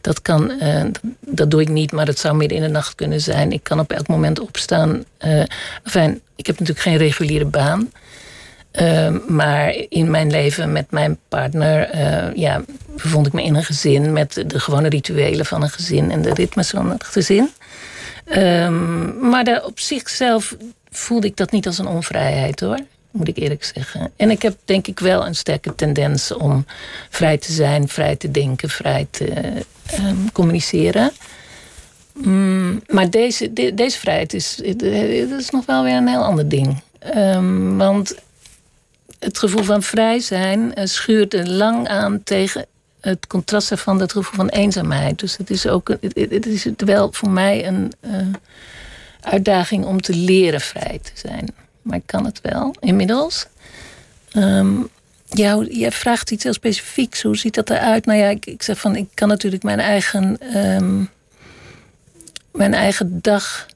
[0.00, 2.94] Dat, kan, eh, dat, dat doe ik niet, maar dat zou midden in de nacht
[2.94, 3.52] kunnen zijn.
[3.52, 5.04] Ik kan op elk moment opstaan.
[5.82, 7.90] Enfin, ik heb natuurlijk geen reguliere baan.
[8.76, 12.62] Ehm, maar in mijn leven met mijn partner eh, ja,
[12.96, 16.34] bevond ik me in een gezin met de gewone rituelen van een gezin en de
[16.34, 17.50] ritmes van het gezin.
[18.24, 20.56] Ehm, maar op zichzelf
[20.90, 22.78] voelde ik dat niet als een onvrijheid hoor,
[23.10, 24.12] moet ik eerlijk zeggen.
[24.16, 26.66] En ik heb denk ik wel een sterke tendens om
[27.10, 29.32] vrij te zijn, vrij te denken, vrij te
[29.86, 31.10] ehm, communiceren.
[32.12, 34.60] Mm, maar deze, de- deze vrijheid is,
[35.28, 36.82] dat is nog wel weer een heel ander ding.
[37.76, 38.14] Want
[39.18, 42.66] het gevoel van vrij zijn eh, schuurt er lang aan tegen
[43.00, 45.18] het contrast van het gevoel van eenzaamheid.
[45.18, 48.12] Dus het is ook het, is wel voor mij een eh,
[49.20, 51.48] uitdaging om te leren vrij te zijn.
[51.82, 53.46] Maar ik kan het wel inmiddels.
[55.28, 57.22] Ja, hoe- jij vraagt iets heel specifieks.
[57.22, 58.06] Hoe ziet dat eruit?
[58.06, 61.02] Nou ja, ik, ik zeg van ik kan natuurlijk mijn eigen, ehm,
[62.52, 63.66] mijn eigen dag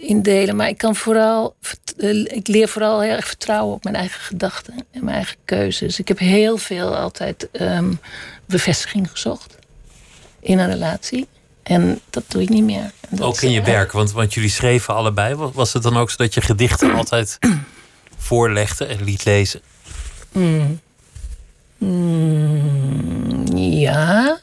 [0.00, 0.56] indelen.
[0.56, 1.54] Maar ik kan vooral,
[1.98, 5.98] eh, ik leer vooral heel erg vertrouwen op mijn eigen gedachten en mijn eigen keuzes.
[5.98, 7.92] Ik heb heel veel altijd ehm,
[8.46, 9.54] bevestiging gezocht
[10.40, 11.26] in een relatie.
[11.62, 12.90] En dat doe ik niet meer.
[13.20, 15.34] Ook in je werk, want, want jullie schreven allebei.
[15.34, 17.38] Was- Was het dan ook zo dat je gedichten altijd
[18.18, 19.60] voorlegde en liet lezen?
[20.32, 20.80] Mm.
[21.78, 24.38] Mm, ja.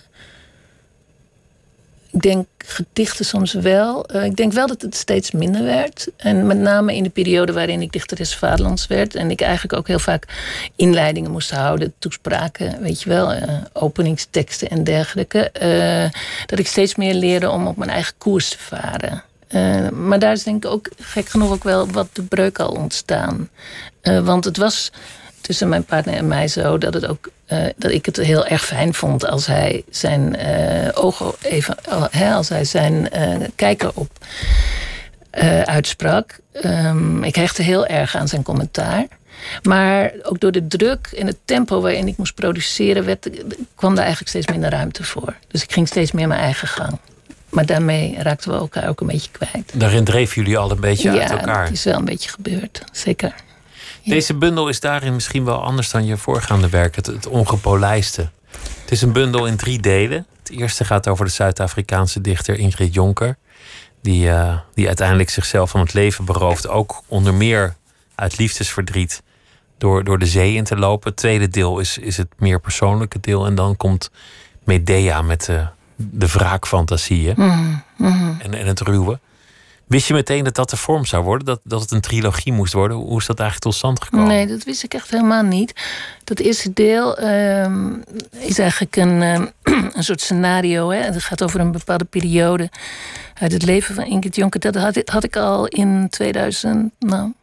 [2.18, 4.06] Ik denk gedichten soms wel.
[4.06, 6.08] Eh, ik denk wel dat het steeds minder werd.
[6.16, 9.16] En met name in de periode waarin ik dichteres Vaderlands werd.
[9.16, 10.26] En ik eigenlijk ook heel vaak
[10.76, 15.50] inleidingen moest houden, toespraken, weet je wel, eh, openingsteksten en dergelijke.
[15.52, 16.10] eh,
[16.46, 19.24] dat ik steeds meer leerde om op mijn eigen koers te varen.
[20.08, 23.50] Maar daar is denk ik ook gek genoeg ook wel wat de breuk al ontstaan.
[24.02, 24.92] Want het was
[25.42, 28.66] tussen mijn partner en mij zo dat, het ook, eh, dat ik het heel erg
[28.66, 31.76] fijn vond als hij zijn eh, ogen even,
[32.34, 34.12] als hij zijn eh, kijker op
[35.66, 36.40] uitsprak.
[36.52, 39.06] Ehm, ik hechtte heel erg aan zijn commentaar.
[39.64, 43.30] Maar ook door de druk en het tempo waarin ik moest produceren, werd,
[43.76, 45.36] kwam daar eigenlijk steeds minder ruimte voor.
[45.48, 47.00] Dus ik ging steeds meer mijn eigen gang.
[47.50, 49.72] Maar daarmee raakten we elkaar ook een beetje kwijt.
[49.74, 51.64] Daarin dreven jullie al een beetje uit elkaar.
[51.64, 52.84] dat is wel een beetje gebeurd.
[52.92, 53.34] Zeker.
[54.08, 58.30] Deze bundel is daarin misschien wel anders dan je voorgaande werk, het, het ongepolijste.
[58.82, 60.26] Het is een bundel in drie delen.
[60.40, 63.38] Het eerste gaat over de Zuid-Afrikaanse dichter Ingrid Jonker,
[64.02, 66.68] die, eh, die uiteindelijk zichzelf van het leven berooft.
[66.68, 67.76] Ook onder meer
[68.16, 69.24] uit liefdesverdriet
[69.78, 71.10] door, door de zee in te lopen.
[71.10, 73.46] Het tweede deel is, is het meer persoonlijke deel.
[73.46, 74.12] En dan komt
[74.64, 78.34] Medea met de, de wraakfantasieën Mhm, mhm.
[78.40, 79.20] en, en het ruwe.
[79.88, 81.46] Wist je meteen dat dat de vorm zou worden?
[81.46, 82.98] Dat, dat het een trilogie moest worden?
[82.98, 84.28] Hoe is dat eigenlijk tot stand gekomen?
[84.28, 85.74] Nee, dat wist ik echt helemaal niet.
[86.24, 87.94] Dat eerste deel ehm,
[88.32, 89.46] is eigenlijk een, ehm,
[89.96, 90.90] een soort scenario.
[90.90, 91.00] Hè?
[91.00, 92.70] Het gaat over een bepaalde periode
[93.34, 94.60] uit het leven van Ingrid Jonker.
[94.60, 97.34] Dat had, ik- al in 2010 nou,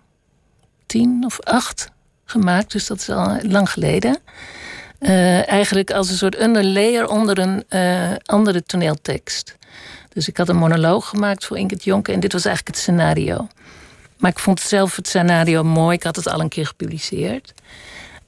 [0.86, 1.90] 10 of 8
[2.24, 2.72] gemaakt.
[2.72, 4.18] Dus dat is al lang geleden.
[4.98, 9.56] Eh, eigenlijk als een soort underlayer onder een eh, andere toneeltekst.
[10.14, 12.14] Dus ik had een monoloog gemaakt voor Ingrid Jonker.
[12.14, 13.48] En dit was eigenlijk het scenario.
[14.16, 15.96] Maar ik vond zelf het scenario mooi.
[15.96, 17.54] Ik had het al een keer gepubliceerd.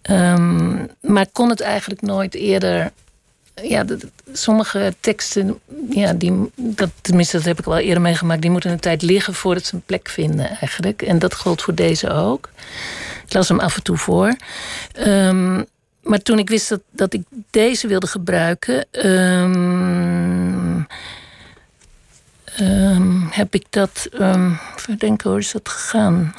[0.02, 2.92] Ehm, maar ik kon het eigenlijk nooit eerder.
[3.62, 3.84] Ja,
[4.32, 5.58] sommige teksten,
[5.90, 9.34] ja, die, dat, tenminste, dat heb ik wel eerder meegemaakt, die moeten een tijd liggen
[9.34, 11.02] voordat ze een plek vinden, eigenlijk.
[11.02, 12.50] En dat gold voor deze ook.
[13.26, 14.36] Ik las hem af en toe voor.
[14.92, 15.62] Ehm,
[16.02, 20.65] maar toen ik wist dat, dat ik deze wilde gebruiken, ehm,
[22.56, 24.08] ehm, heb ik dat.
[24.76, 26.34] even denken, hoe is dat gegaan?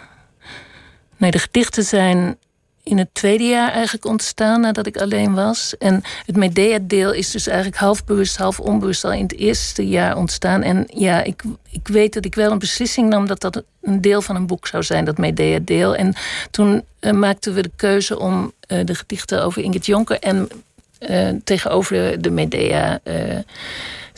[1.17, 2.37] Nee, de gedichten zijn
[2.87, 5.77] in het tweede jaar eigenlijk ontstaan nadat ik alleen was.
[5.77, 10.17] En het Medea-deel is dus eigenlijk half bewust, half onbewust al in het eerste jaar
[10.17, 10.61] ontstaan.
[10.61, 14.21] En ja, ik, ik weet dat ik wel een beslissing nam dat dat een deel
[14.21, 15.95] van een boek zou zijn, dat Medea-deel.
[15.95, 16.13] En
[16.51, 20.49] toen eh, maakten we de keuze om eh, de gedichten over Ingrid Jonker en
[20.99, 22.99] eh, tegenover de Medea.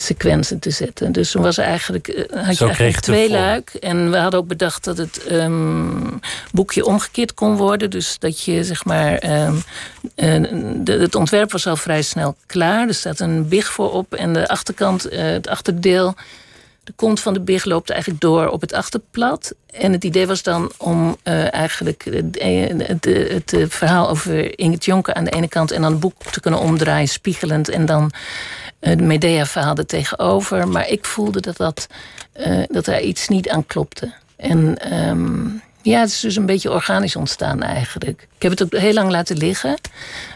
[0.02, 1.12] Sequentie te zetten.
[1.12, 3.74] Dus toen was eigenlijk, eh, had je eigenlijk kreeg twee luik.
[3.74, 6.18] En we hadden ook bedacht dat het ehm,
[6.52, 7.90] boekje omgekeerd kon worden.
[7.90, 9.14] Dus dat je zeg maar.
[9.14, 9.54] ehm,
[10.14, 10.42] eh,
[10.74, 12.88] de, het ontwerp was al vrij snel klaar.
[12.88, 14.14] Er staat een big voor op.
[14.14, 16.14] En de achterkant, eh, het achterdeel.
[16.84, 19.54] De kont van de big loopt eigenlijk door op het achterplat.
[19.70, 21.16] En het idee was dan om
[21.50, 26.22] eigenlijk het, het, verhaal over Ingrid Jonker aan de ene kant en dan het boek
[26.30, 27.68] te kunnen omdraaien, spiegelend.
[27.68, 28.12] En dan
[28.80, 30.68] het Medea-verhaal er tegenover.
[30.68, 31.86] Maar ik voelde dat, dat,
[32.32, 34.12] eh, dat er iets niet aan klopte.
[34.36, 35.46] En ehm,
[35.82, 38.26] ja, het is dus een beetje organisch ontstaan eigenlijk.
[38.36, 39.76] Ik heb het ook heel lang laten liggen.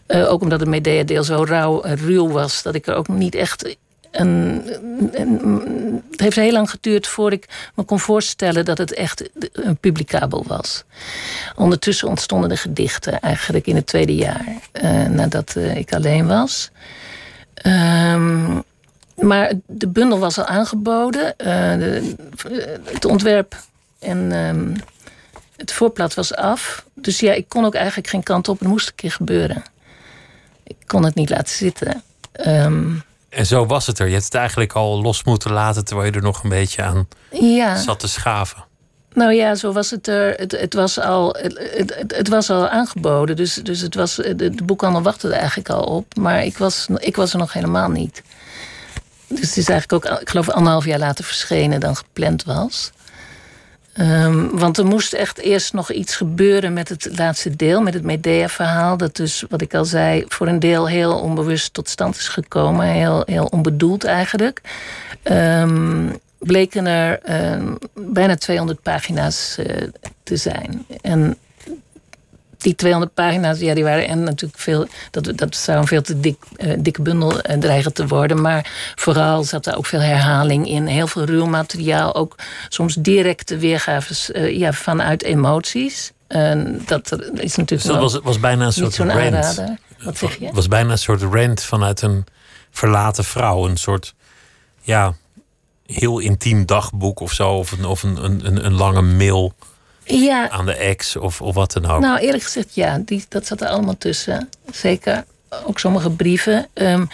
[0.07, 2.63] Eh, ook omdat het Medea-deel zo rauw en ruw was...
[2.63, 3.77] dat ik er ook niet echt...
[4.11, 4.63] Een-
[6.11, 8.65] het heeft heel lang geduurd voordat ik me kon voorstellen...
[8.65, 10.85] dat het echt eh, publicabel was.
[11.57, 14.45] Ondertussen ontstonden de gedichten eigenlijk in het tweede jaar...
[14.73, 16.71] eh, nadat eh, ik alleen was...
[17.55, 18.61] Ehm,
[19.17, 21.37] maar de bundel was al aangeboden.
[21.37, 22.15] Eh, de-
[22.85, 23.57] het ontwerp
[23.99, 24.75] en ehm,
[25.57, 26.85] het voorblad was af.
[26.95, 28.59] Dus ja, ik kon ook eigenlijk geen kant op.
[28.59, 29.63] Het moest een keer gebeuren.
[30.65, 32.03] Ik kon het niet laten zitten.
[32.33, 32.85] Ehm,
[33.29, 34.07] En zo was het er.
[34.07, 37.09] Je hebt het eigenlijk al los moeten laten terwijl je er nog een beetje aan
[37.31, 37.77] ja.
[37.77, 38.65] zat te schaven.
[39.15, 40.35] Nou ja, zo was het er.
[40.35, 43.37] Het, het, was, al, het, het, was al aangeboden.
[43.37, 46.17] Dus, dus het was, de, de boekhandel wachtte er eigenlijk al op.
[46.17, 48.23] Maar ik was, ik was er nog helemaal niet.
[49.29, 52.93] Dus het is eigenlijk ook, ik geloof, anderhalf jaar later verschenen dan gepland was.
[53.93, 58.03] Ehm, want er moest echt eerst nog iets gebeuren met het laatste deel, met het
[58.03, 58.97] Medea-verhaal.
[58.97, 62.87] Dat dus, wat ik al zei, voor een deel heel onbewust tot stand is gekomen.
[62.87, 64.61] Heel, heel onbedoeld eigenlijk.
[65.23, 66.09] Ehm,
[66.45, 69.89] bleken er ehm, bijna 200 pagina's eh,
[70.23, 70.87] te zijn.
[71.01, 71.37] En
[72.59, 74.87] die 200 pagina's, ja, die waren en natuurlijk veel.
[75.11, 78.41] Dat, dat zou een veel te dik, eh, dikke bundel eh, dreigen te worden.
[78.41, 80.87] Maar vooral zat er ook veel herhaling in.
[80.87, 82.15] Heel veel ruw materiaal.
[82.15, 82.35] Ook
[82.69, 86.13] soms directe weergaves ja, vanuit emoties.
[86.27, 87.69] En dat is natuurlijk.
[87.69, 89.63] Dus dat was, was bijna een soort rant.
[90.05, 90.47] Wat zeg je?
[90.47, 92.25] Het was bijna een soort rant vanuit een
[92.71, 93.69] verlaten vrouw.
[93.69, 94.15] Een soort,
[94.81, 95.15] ja,
[95.87, 97.51] heel intiem dagboek of zo.
[97.51, 99.53] Of een, of een, een, een, lange mail
[100.05, 102.01] Ja, aan de ex of, of wat dan ook.
[102.01, 104.49] Nou, eerlijk gezegd, ja, die, dat zat er allemaal tussen.
[104.73, 105.25] Zeker.
[105.67, 106.67] Ook sommige brieven.
[106.73, 107.05] Ehm,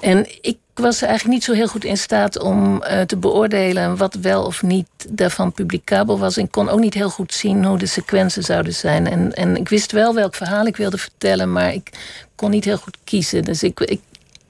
[0.00, 4.14] en ik was eigenlijk niet zo heel goed in staat om eh, te beoordelen wat
[4.14, 6.38] wel of niet daarvan publicabel was.
[6.38, 9.06] Ik kon ook niet heel goed zien hoe de sequenzen zouden zijn.
[9.06, 11.90] En, en ik wist wel welk verhaal ik wilde vertellen, maar ik
[12.34, 13.44] kon niet heel goed kiezen.
[13.44, 14.00] Dus ik, ik,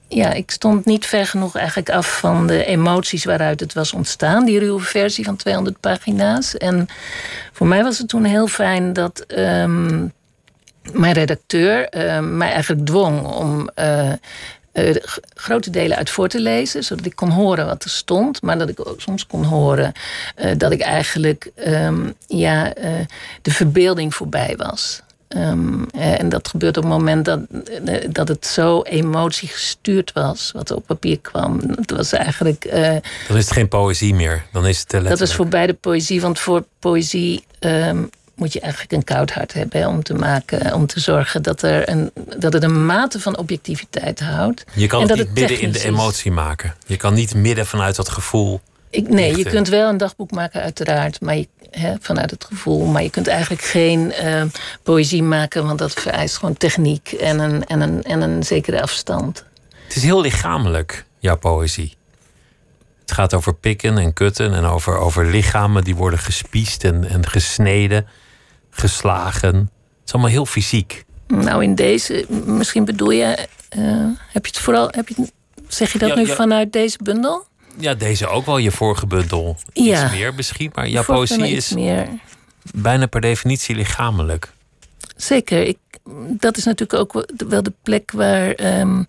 [0.07, 4.45] ja, ik stond niet ver genoeg eigenlijk af van de emoties waaruit het was ontstaan.
[4.45, 6.57] Die ruwe versie van 200 pagina's.
[6.57, 6.87] En
[7.53, 10.07] voor mij was het toen heel fijn dat ehm,
[10.91, 13.69] mijn redacteur eh, mij eigenlijk dwong om
[15.03, 18.57] g- grote delen uit voor te lezen, zodat ik kon horen wat er stond, maar
[18.57, 19.91] dat ik ook soms kon horen
[20.35, 22.73] eh, dat ik eigenlijk ehm, ja,
[23.41, 25.01] de verbeelding voorbij was.
[25.27, 27.39] Ehm, en dat gebeurt op het moment dat,
[28.09, 31.61] dat het zo emotiegestuurd was, wat op papier kwam.
[31.75, 32.65] Het was eigenlijk.
[32.65, 32.73] Uh,
[33.27, 34.45] dan is het geen poëzie meer.
[34.51, 38.03] Dan is het Dat is voorbij de poëzie, want voor poëzie ehm,
[38.35, 41.89] moet je eigenlijk een koud hart hebben om te maken, om te zorgen dat, er
[41.89, 44.63] een, dat het een mate van objectiviteit houdt.
[44.73, 46.75] Je kan en het niet midden in de emotie maken.
[46.85, 48.61] Je kan niet midden vanuit dat gevoel.
[48.89, 51.47] Ik, nee, je kunt wel een dagboek maken, uiteraard, maar je,
[51.99, 52.85] vanuit het gevoel.
[52.85, 54.43] Maar je kunt eigenlijk geen uh,
[54.83, 59.45] poëzie maken, want dat vereist gewoon techniek en een, en, een, en een zekere afstand.
[59.87, 61.95] Het is heel lichamelijk, jouw poëzie.
[63.01, 67.27] Het gaat over pikken en kutten en over, over lichamen die worden gespiest en, en
[67.27, 68.07] gesneden
[68.69, 69.55] geslagen.
[69.55, 71.05] Het is allemaal heel fysiek.
[71.27, 73.47] Nou, in deze, misschien bedoel je,
[73.77, 75.15] uh, heb je het vooral, heb je,
[75.67, 77.45] zeg je dat nu vanuit deze bundel?
[77.79, 79.57] Ja, deze ook wel, je vorige bundel.
[79.73, 80.03] Ja.
[80.03, 82.07] Iets meer misschien, maar jouw poëzie is meer.
[82.73, 84.51] bijna per definitie lichamelijk.
[85.15, 85.61] Zeker.
[85.63, 85.77] Ik,
[86.29, 89.05] dat is natuurlijk ook wel de plek waar, um,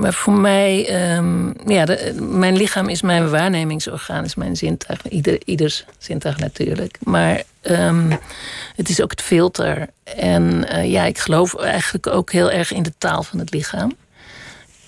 [0.00, 0.94] waar voor mij.
[1.16, 5.08] Um, ja, mijn lichaam is mijn waarnemingsorgaan, is mijn zintuig.
[5.08, 6.98] Ieder, ieders zintuig natuurlijk.
[7.04, 7.42] Maar
[8.76, 9.86] het is ook het filter.
[10.04, 13.96] En uh, ja, ik geloof eigenlijk ook heel erg in de taal van het lichaam.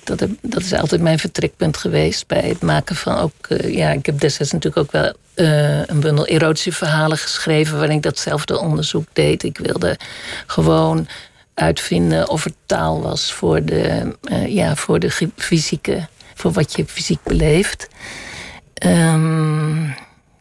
[0.04, 3.32] Dat, dat is altijd mijn vertrekpunt geweest bij het maken van ook.
[3.48, 7.78] Uh, ja, ik heb destijds natuurlijk ook wel uh, een bundel erotische verhalen geschreven.
[7.78, 9.42] waarin ik datzelfde onderzoek deed.
[9.42, 9.98] Ik wilde
[10.46, 11.06] gewoon
[11.54, 16.06] uitvinden of er taal was voor de, uh, ja, voor de fysieke.
[16.34, 17.88] voor wat je fysiek beleeft.
[18.86, 19.94] Um,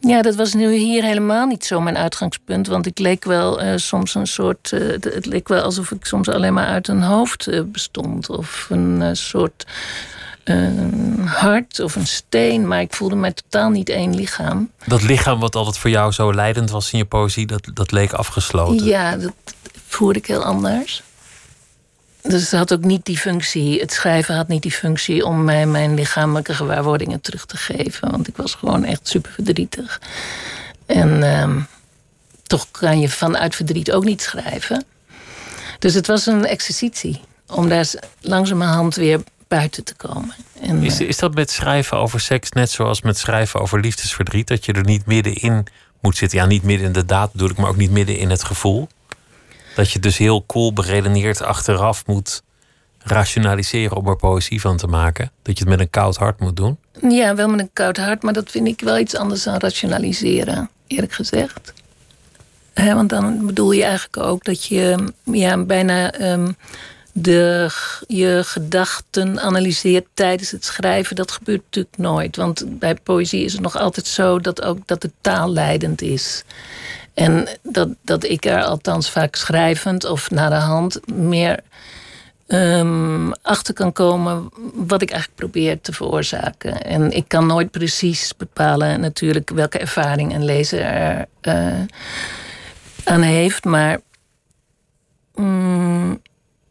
[0.07, 2.67] ja, dat was nu hier helemaal niet zo mijn uitgangspunt.
[2.67, 4.71] Want ik leek wel uh, soms een soort.
[4.71, 8.29] Uh, het leek wel alsof ik soms alleen maar uit een hoofd uh, bestond.
[8.29, 9.65] Of een soort
[11.25, 12.67] hart of een steen.
[12.67, 14.71] Maar ik voelde mij totaal niet één lichaam.
[14.85, 18.13] Dat lichaam wat altijd voor jou zo leidend was in je poëzie, dat, dat leek
[18.13, 18.85] afgesloten.
[18.85, 19.33] Ja, dat
[19.87, 21.03] voerde ik heel anders.
[22.23, 23.79] Dus het had ook niet die functie.
[23.79, 28.11] Het schrijven had niet die functie om mij mijn lichamelijke gewaarwordingen terug te geven.
[28.11, 30.01] Want ik was gewoon echt super verdrietig.
[30.85, 31.63] En uh,
[32.43, 34.85] toch kan je vanuit verdriet ook niet schrijven.
[35.79, 40.35] Dus het was een exercitie om daar langzamerhand weer buiten te komen.
[40.61, 44.47] En, is, eh, is dat met schrijven over seks net zoals met schrijven over liefdesverdriet?
[44.47, 45.63] Dat je er niet middenin
[46.01, 46.37] moet zitten?
[46.37, 48.87] Ja, niet midden in de daad bedoel ik, maar ook niet midden in het gevoel?
[49.75, 52.43] Dat je dus heel cool beredeneerd achteraf moet
[53.03, 55.31] rationaliseren om er poëzie van te maken.
[55.41, 56.77] Dat je het met een koud hart moet doen.
[57.09, 60.69] Ja, wel met een koud hart, maar dat vind ik wel iets anders dan rationaliseren,
[60.87, 61.73] eerlijk gezegd.
[62.73, 66.55] want dan bedoel je eigenlijk ook dat je ja, bijna um,
[67.13, 67.69] de,
[68.07, 71.15] je gedachten analyseert tijdens het schrijven.
[71.15, 72.35] Dat gebeurt natuurlijk nooit.
[72.35, 76.43] Want bij poëzie is het nog altijd zo dat ook dat de taal leidend is.
[77.13, 81.59] En dat, dat ik er althans vaak schrijvend of naar de hand meer
[82.47, 86.81] um, achter kan komen wat ik eigenlijk probeer te veroorzaken.
[86.81, 91.81] En ik kan nooit precies bepalen natuurlijk welke ervaring een lezer er uh,
[93.03, 93.63] aan heeft.
[93.63, 93.99] Maar
[95.35, 96.21] mm,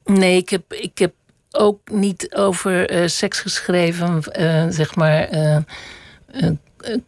[0.05, 1.13] nee, ik heb, ik heb
[1.51, 5.59] ook niet over uh, seks geschreven, uh, zeg maar eh,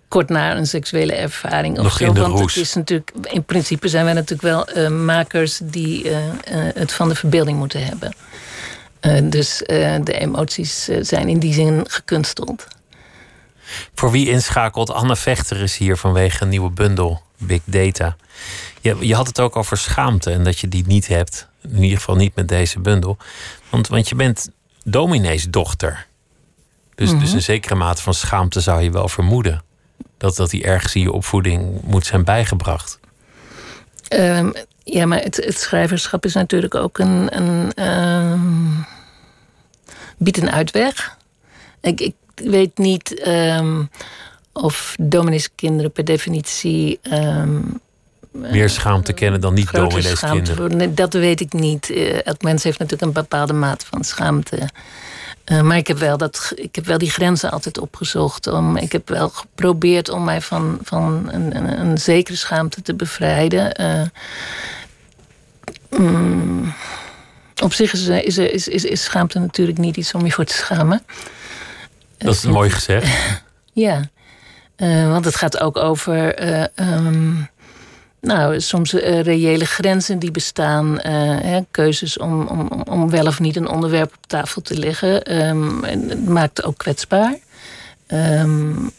[0.08, 2.12] kort na een seksuele ervaring of zo.
[2.12, 6.16] want het is natuurlijk, in principe zijn wij natuurlijk wel uh, makers die uh,
[6.74, 8.14] het van de verbeelding moeten hebben.
[9.30, 9.62] dus
[10.02, 12.66] de emoties zijn in die zin gekunsteld.
[13.94, 18.16] Voor wie inschakelt, Anne Vechter is hier vanwege een nieuwe bundel, Big Data.
[18.80, 21.48] Je, je had het ook over schaamte en dat je die niet hebt.
[21.62, 23.16] In ieder geval niet met deze bundel.
[23.70, 24.50] Want, want je bent
[24.84, 26.06] domineesdochter.
[26.94, 27.34] Dus, dus mhm.
[27.34, 29.62] een zekere mate van schaamte zou je wel vermoeden.
[30.16, 32.98] Dat, dat die ergens in je opvoeding moet zijn bijgebracht.
[34.08, 34.52] Um,
[34.84, 37.36] ja, maar het, het, schrijverschap is natuurlijk ook een.
[37.36, 38.86] een um,
[40.16, 41.16] biedt een uitweg.
[41.80, 43.90] Ik, ik weet niet um,
[44.52, 44.96] of
[45.54, 47.00] kinderen per definitie.
[48.30, 50.94] meer schaamte kennen dan niet domineeskinderen.
[50.94, 51.90] Dat weet ik niet.
[51.90, 54.68] Eh, elk mens heeft natuurlijk een bepaalde mate van schaamte.
[55.44, 58.46] Uh, maar ik heb, wel dat, ik heb wel die grenzen altijd opgezocht.
[58.46, 62.94] Om, ik heb wel geprobeerd om mij van, van een, een, een zekere schaamte te
[62.94, 63.80] bevrijden.
[63.80, 64.02] Uh,
[66.00, 66.74] mm,
[67.62, 70.54] op zich is, is, is, is, is schaamte natuurlijk niet iets om je voor te
[70.54, 71.02] schamen.
[72.16, 73.08] Dat is mooi gezegd.
[73.72, 74.08] ja,
[75.08, 76.42] want het gaat ook over.
[76.80, 77.48] Um,
[78.24, 80.92] nou, soms uh, reële grenzen die bestaan.
[80.92, 81.00] Uh,
[81.40, 85.38] hè, keuzes om, om, om wel of niet een onderwerp op tafel te leggen.
[85.46, 87.38] Um, en het maakt ook kwetsbaar.
[88.08, 88.90] Um,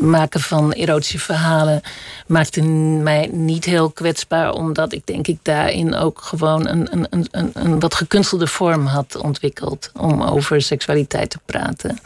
[0.00, 1.80] maken van erotische verhalen
[2.26, 7.50] maakte mij niet heel kwetsbaar, omdat ik denk ik daarin ook gewoon een, een, een,
[7.54, 11.98] een wat gekunstelde vorm had ontwikkeld om over seksualiteit te praten.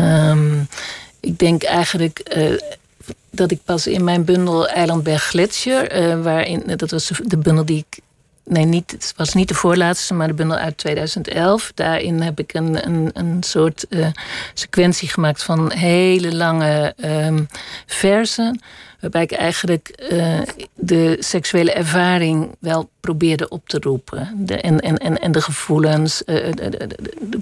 [0.00, 0.68] Um,
[1.20, 2.58] ik denk eigenlijk uh,
[3.30, 7.86] dat ik pas in mijn bundel Eilandberg Gletscher, uh, waarin dat was de bundel die
[7.88, 8.02] ik
[8.50, 11.72] nee, niet, het was niet de voorlaatste, maar de bundel uit 2011.
[11.74, 14.06] Daarin heb ik een, een, een soort uh,
[14.54, 17.48] sequentie gemaakt van hele lange um,
[17.86, 18.60] versen.
[19.00, 20.40] Waarbij ik eigenlijk uh,
[20.74, 24.32] de seksuele ervaring wel probeerde op te roepen.
[24.36, 26.52] De, en, en, en, en de gevoelens, uh,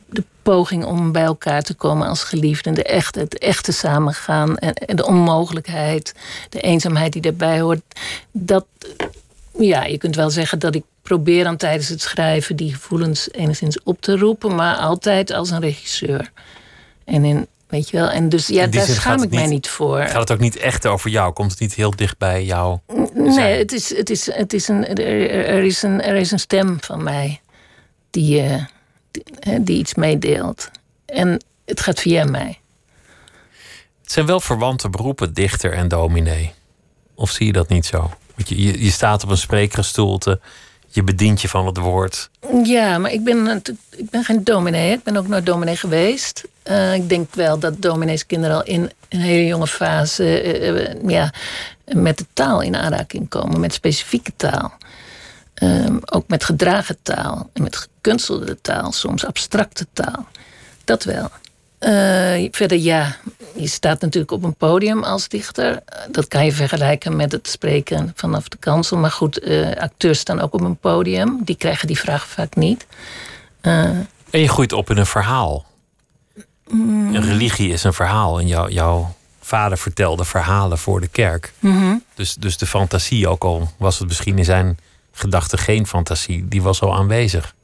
[0.09, 2.75] de, poging om bij elkaar te komen als geliefden.
[2.75, 6.15] De echte, het echte samengaan en, en de onmogelijkheid,
[6.49, 7.81] de eenzaamheid die daarbij hoort.
[8.33, 8.67] Dat,
[9.59, 13.83] ja, je kunt wel zeggen dat ik probeer dan tijdens het schrijven die gevoelens enigszins
[13.83, 16.31] op te roepen, maar altijd als een regisseur.
[17.05, 20.01] En in, weet je wel, en dus ja, daar schaam ik mij niet voor.
[20.01, 21.33] Gaat het ook niet echt over jou?
[21.33, 22.79] Komt het niet heel dicht bij jou?
[23.15, 26.77] Nee, het is, het is, het is een, er, is een, er is een stem
[26.81, 27.41] van mij
[28.11, 28.65] die, uh,
[29.11, 30.71] die, die iets meedeelt.
[31.07, 32.59] En het gaat via mij.
[34.03, 36.53] Het zijn wel verwante beroepen, dichter en dominee.
[37.15, 38.11] Of zie je dat niet zo?
[38.37, 40.41] Je, je, je staat op een spreekgestoelte
[40.89, 42.31] je bedient je van het woord.
[42.65, 43.63] Ja, maar ik ben,
[43.97, 44.93] ik ben geen dominee.
[44.93, 46.43] Ik ben ook nooit dominee geweest.
[46.65, 51.33] Uh, ik denk wel dat domineeskinderen al in een hele jonge fase uh, ja,
[51.85, 54.73] met de taal in aanraking komen, met specifieke taal.
[55.63, 60.27] Um, ook met gedragen taal en met gekunstelde taal, soms abstracte taal.
[60.85, 61.31] Dat wel.
[61.81, 63.17] Uh, verder ja,
[63.55, 65.83] je staat natuurlijk op een podium als dichter.
[66.11, 68.97] Dat kan je vergelijken met het spreken vanaf de kansel.
[68.97, 71.41] Maar goed, uh, acteurs staan ook op een podium.
[71.45, 72.87] Die krijgen die vraag vaak niet.
[73.63, 73.85] Uh,
[74.31, 75.67] en je groeit op in een verhaal.
[76.69, 77.15] Mm.
[77.15, 78.39] Een religie is een verhaal.
[78.39, 81.53] En jou, jouw vader vertelde verhalen voor de kerk.
[81.59, 82.05] Mm -hmm.
[82.15, 84.79] dus, dus de fantasie, ook al was het misschien in zijn
[85.13, 87.55] gedachten geen fantasie, die was al aanwezig.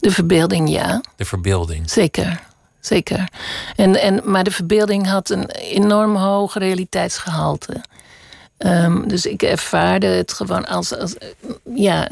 [0.00, 1.00] De verbeelding, ja.
[1.16, 1.90] De verbeelding.
[1.90, 2.40] Zeker
[2.86, 3.28] zeker.
[3.76, 7.80] En, en, maar de verbeelding had een enorm hoog realiteitsgehalte.
[8.58, 10.96] Um, dus ik ervaarde het gewoon als.
[10.98, 11.14] als
[11.74, 12.08] ja,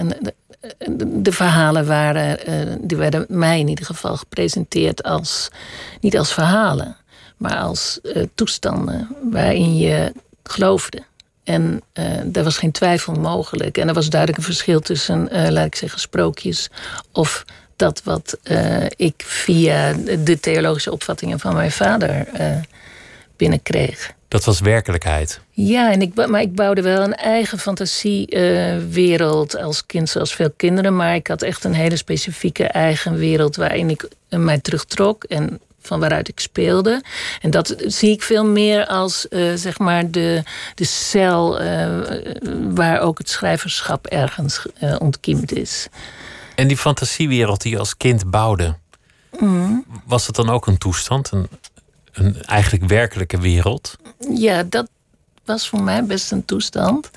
[0.79, 2.51] de, de, verhalen waren.
[2.51, 5.49] Uh, die werden mij in ieder geval gepresenteerd als.
[6.01, 6.97] niet als verhalen,
[7.37, 10.12] maar als uh, toestanden waarin je
[10.43, 11.03] geloofde.
[11.45, 13.79] En uh, daar was geen twijfel mogelijk.
[13.79, 16.70] En er was duidelijk een verschil tussen, laat ik zeggen, sprookjes
[17.12, 17.45] of
[17.77, 19.93] dat wat uh, ik via
[20.25, 22.57] de theologische opvattingen van mijn vader uh,
[23.37, 24.12] binnenkreeg.
[24.29, 25.41] Dat was werkelijkheid.
[25.51, 30.51] Ja, en ik, maar ik bouwde wel een eigen fantasiewereld uh, als kind, zoals veel
[30.57, 30.97] kinderen.
[30.97, 36.01] Maar ik had echt een hele specifieke eigen wereld waarin ik mij terugtrok en van
[36.01, 37.03] waaruit ik speelde.
[37.41, 40.43] En dat zie ik veel meer als uh, zeg maar de,
[40.75, 41.89] de cel uh,
[42.75, 44.66] waar ook het schrijverschap ergens
[44.99, 45.89] ontkiemd is.
[46.55, 48.76] En die fantasiewereld die je als kind bouwde,
[50.05, 51.30] was dat dan ook een toestand?
[51.30, 51.48] Een,
[52.12, 53.96] een eigenlijk werkelijke wereld?
[54.34, 54.88] Ja, dat
[55.44, 57.11] was voor mij best een toestand.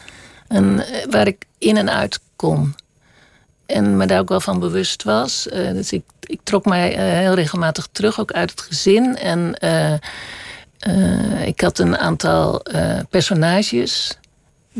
[0.48, 2.76] En, eh, waar ik in en uit kon.
[3.66, 5.48] En me daar ook wel van bewust was.
[5.54, 9.18] Uh, dus ik, ik trok mij uh, heel regelmatig terug, ook uit het gezin.
[9.18, 9.54] En
[11.46, 12.64] ik had een aantal
[13.10, 14.18] personages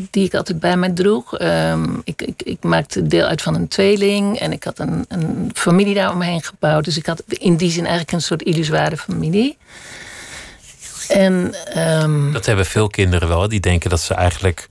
[0.10, 1.40] die ik altijd bij mij droeg.
[1.40, 5.52] Um, ik, ik, ik, maakte deel uit van een tweeling en ik had een, een
[5.54, 6.86] familie daar omheen gebouwd.
[6.86, 9.58] Dus ik had in die zin eigenlijk een soort illusoire familie.
[11.08, 13.48] En, um, dat hebben veel kinderen wel.
[13.48, 14.70] Die denken dat ze eigenlijk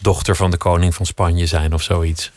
[0.00, 2.30] dochter van de koning van Spanje zijn of zoiets.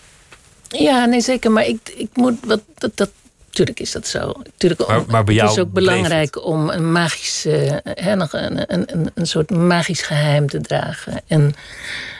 [0.67, 1.51] Ja, nee, zeker.
[1.51, 2.61] Maar ik, ik moet wat.
[2.75, 3.09] Dat, dat,
[3.55, 4.33] Tuurlijk is dat zo.
[4.57, 8.73] Tuurlijk, maar, maar bij jou het is ook belangrijk om een magisch, uh, nog een,
[8.73, 11.21] een, een soort magisch geheim te dragen.
[11.27, 11.55] En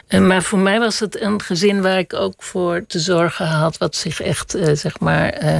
[0.08, 3.96] maar voor mij was het een gezin waar ik ook voor te zorgen had, wat
[3.96, 5.58] zich echt, uh, zeg maar, uh,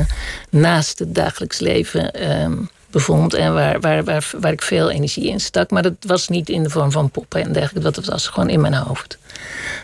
[0.51, 3.35] naast het dagelijks leven um, bevond.
[3.35, 5.71] En waar, waar, waar, waar ik veel energie in stak.
[5.71, 7.91] Maar dat was niet in de vorm van poppen en dergelijke.
[7.91, 9.19] Dat was gewoon in mijn hoofd.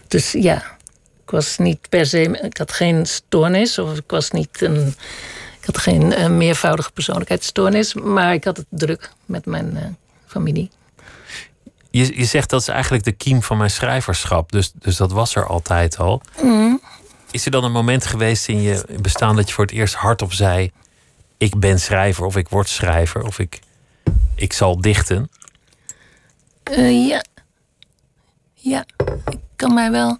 [0.08, 0.56] Dus ja,
[1.24, 2.22] ik was niet per se.
[2.22, 4.94] Ik had geen stoornis, of ik was niet een.
[5.62, 10.70] Ik had geen uh, meervoudige persoonlijkheidsstoornis, maar ik had het druk met mijn familie.
[11.90, 14.52] Je, je zegt dat is eigenlijk de kiem van mijn schrijverschap.
[14.52, 16.22] Dus, dus dat was er altijd al.
[16.42, 16.80] Mm.
[17.30, 20.32] Is er dan een moment geweest in je bestaan dat je voor het eerst hardop
[20.32, 20.70] zei:
[21.38, 23.60] Ik ben schrijver, of ik word schrijver, of ik,
[24.34, 25.30] ik zal dichten?
[26.70, 27.24] Uh, ja.
[28.54, 28.84] Ja,
[29.28, 30.16] ik kan mij wel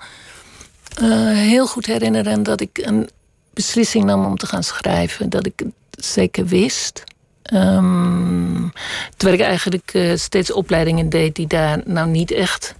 [1.02, 3.10] uh, heel goed herinneren dat ik een
[3.54, 5.30] beslissing nam om te gaan schrijven.
[5.30, 7.04] Dat ik het zeker wist.
[7.42, 8.68] Ehm,
[9.16, 12.74] terwijl ik eigenlijk eh, steeds opleidingen deed die daar nou niet echt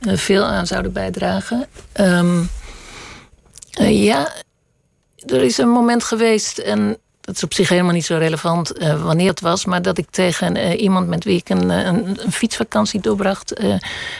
[0.00, 1.66] eh, veel aan zouden bijdragen.
[1.92, 2.42] Ehm,
[3.70, 4.32] eh, ja,
[5.26, 9.28] er is een moment geweest, en dat is op zich helemaal niet zo relevant wanneer
[9.28, 13.60] het was, maar dat ik tegen iemand met wie ik een, een, een fietsvakantie doorbracht,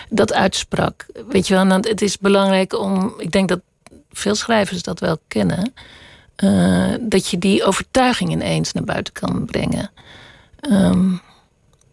[0.08, 1.06] dat uitsprak.
[1.28, 3.60] Weet je wel, het is belangrijk om, ik denk dat
[4.16, 5.74] veel schrijvers dat wel kennen.
[6.36, 9.90] Uh, dat je die overtuiging ineens naar buiten kan brengen.
[10.70, 11.20] Um,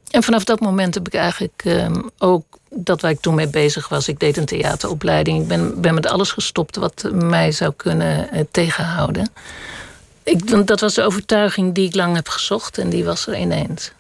[0.10, 3.90] en vanaf dat moment heb ik eigenlijk um, ook dat waar ik toen mee bezig
[3.90, 4.08] was.
[4.08, 5.42] Ik deed een theateropleiding.
[5.42, 9.30] Ik ben, ben met alles gestopt wat mij zou kunnen uh, tegenhouden.
[10.24, 13.92] Ik, dat was de overtuiging die ik lang heb gezocht en die was er ineens.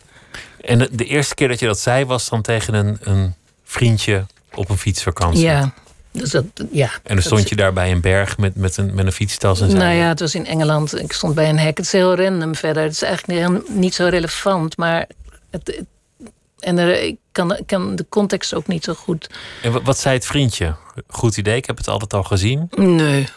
[0.62, 4.26] En de, de eerste keer dat je dat zei was dan tegen een, een vriendje
[4.54, 5.44] op een fietsvakantie?
[5.44, 5.74] Ja,
[6.14, 9.05] dus dat, ja, en dan stond je daar bij een berg met, met, een, met
[9.05, 9.78] een fietstas en zo?
[9.78, 10.99] Nou ja, het was in Engeland.
[10.99, 11.78] Ik stond bij een hek.
[11.78, 12.84] Het is heel random verder.
[12.84, 14.78] Het is eigenlijk niet zo relevant.
[14.78, 15.07] Maar
[15.49, 15.84] het,
[16.59, 19.30] en er, ik kan, kan de context ook niet zo goed.
[19.61, 20.76] En wat zei het vriendje?
[21.07, 22.68] Goed idee, ik heb het altijd al gezien.
[22.76, 23.28] Nee.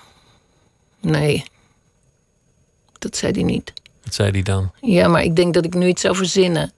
[1.01, 1.45] Nee.
[2.99, 3.73] Dat zei hij niet.
[4.05, 4.73] Wat zei hij dan?
[4.81, 6.73] Ja, maar ik denk dat ik nu iets zou verzinnen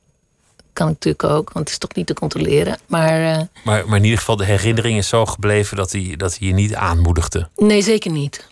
[0.78, 2.78] kan ik natuurlijk ook, want het is toch niet te controleren.
[2.86, 6.38] Maar, uh, maar, maar in ieder geval, de herinnering is zo gebleven dat hij, dat
[6.38, 7.48] hij je niet aanmoedigde.
[7.56, 8.46] Nee, zeker niet.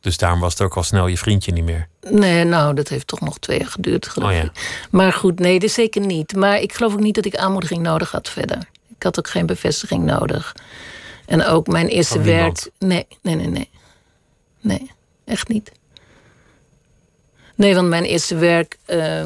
[0.00, 1.88] Dus daarom was het ook al snel je vriendje niet meer.
[2.10, 4.42] Nee, nou, dat heeft toch nog twee jaar geduurd, geloof oh, ja.
[4.42, 4.86] ik.
[4.90, 6.34] Maar goed, nee, dat zeker niet.
[6.34, 8.58] Maar ik geloof ook niet dat ik aanmoediging nodig had verder.
[8.96, 10.56] Ik had ook geen bevestiging nodig.
[11.26, 12.70] En ook mijn eerste werk.
[12.78, 13.70] Nee, nee, nee, nee.
[14.60, 14.90] Nee,
[15.24, 15.72] echt niet.
[17.54, 18.78] Nee, want mijn eerste werk.
[18.86, 19.24] Uh,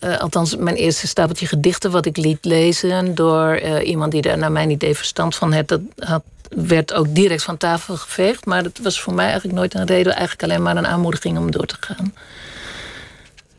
[0.00, 4.38] uh, althans, mijn eerste stapeltje gedichten, wat ik liet lezen door uh, iemand die daar
[4.38, 8.46] naar mijn idee verstand van had, dat had, werd ook direct van tafel geveegd.
[8.46, 11.50] Maar dat was voor mij eigenlijk nooit een reden, eigenlijk alleen maar een aanmoediging om
[11.50, 12.14] door te gaan.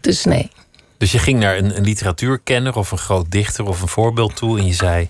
[0.01, 0.51] Dus nee.
[0.97, 4.59] Dus je ging naar een, een literatuurkenner of een groot dichter of een voorbeeld toe
[4.59, 5.09] en je zei: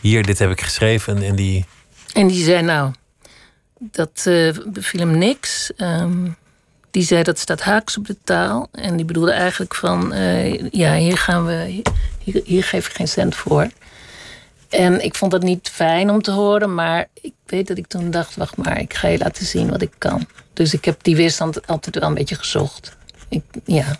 [0.00, 1.16] Hier, dit heb ik geschreven.
[1.16, 1.64] En, en die.
[2.12, 2.92] En die zei: Nou,
[3.78, 5.70] dat uh, beviel hem niks.
[5.76, 6.36] Um,
[6.98, 8.68] die zei dat staat haaks op de taal.
[8.72, 11.82] En die bedoelde eigenlijk van, uh, ja, hier gaan we,
[12.18, 13.68] hier, hier, geef ik geen cent voor.
[14.68, 18.10] En ik vond dat niet fijn om te horen, maar ik weet dat ik toen
[18.10, 20.26] dacht, wacht maar, ik ga je laten zien wat ik kan.
[20.52, 22.96] Dus ik heb die weerstand altijd wel een beetje gezocht.
[23.28, 23.96] Ik, ja.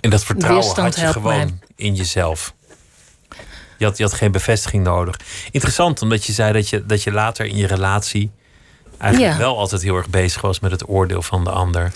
[0.00, 2.54] En dat vertrouwen had je gewoon in jezelf.
[3.78, 5.16] Je had, je had geen bevestiging nodig.
[5.50, 8.30] Interessant, omdat je zei dat je, dat je later in je relatie
[8.98, 11.92] eigenlijk wel altijd heel erg bezig was met het oordeel van de ander.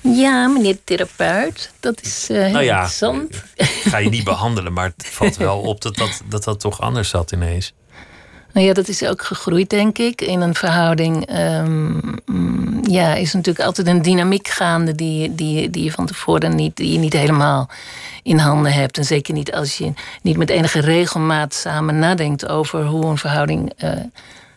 [0.00, 3.44] Ja, meneer therapeut, dat is uh, nou ja, interessant.
[3.56, 7.08] Ga je niet behandelen, maar het valt wel op dat dat, dat dat toch anders
[7.08, 7.72] zat ineens.
[8.52, 10.20] Nou ja, dat is ook gegroeid, denk ik.
[10.20, 12.18] In een verhouding um,
[12.90, 16.92] ja, is natuurlijk altijd een dynamiek gaande die, die, die je van tevoren niet, die
[16.92, 17.68] je niet helemaal
[18.22, 18.98] in handen hebt.
[18.98, 19.92] En zeker niet als je
[20.22, 23.92] niet met enige regelmaat samen nadenkt over hoe een verhouding uh,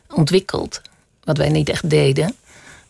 [0.09, 0.81] ontwikkelt
[1.23, 2.35] wat wij niet echt deden.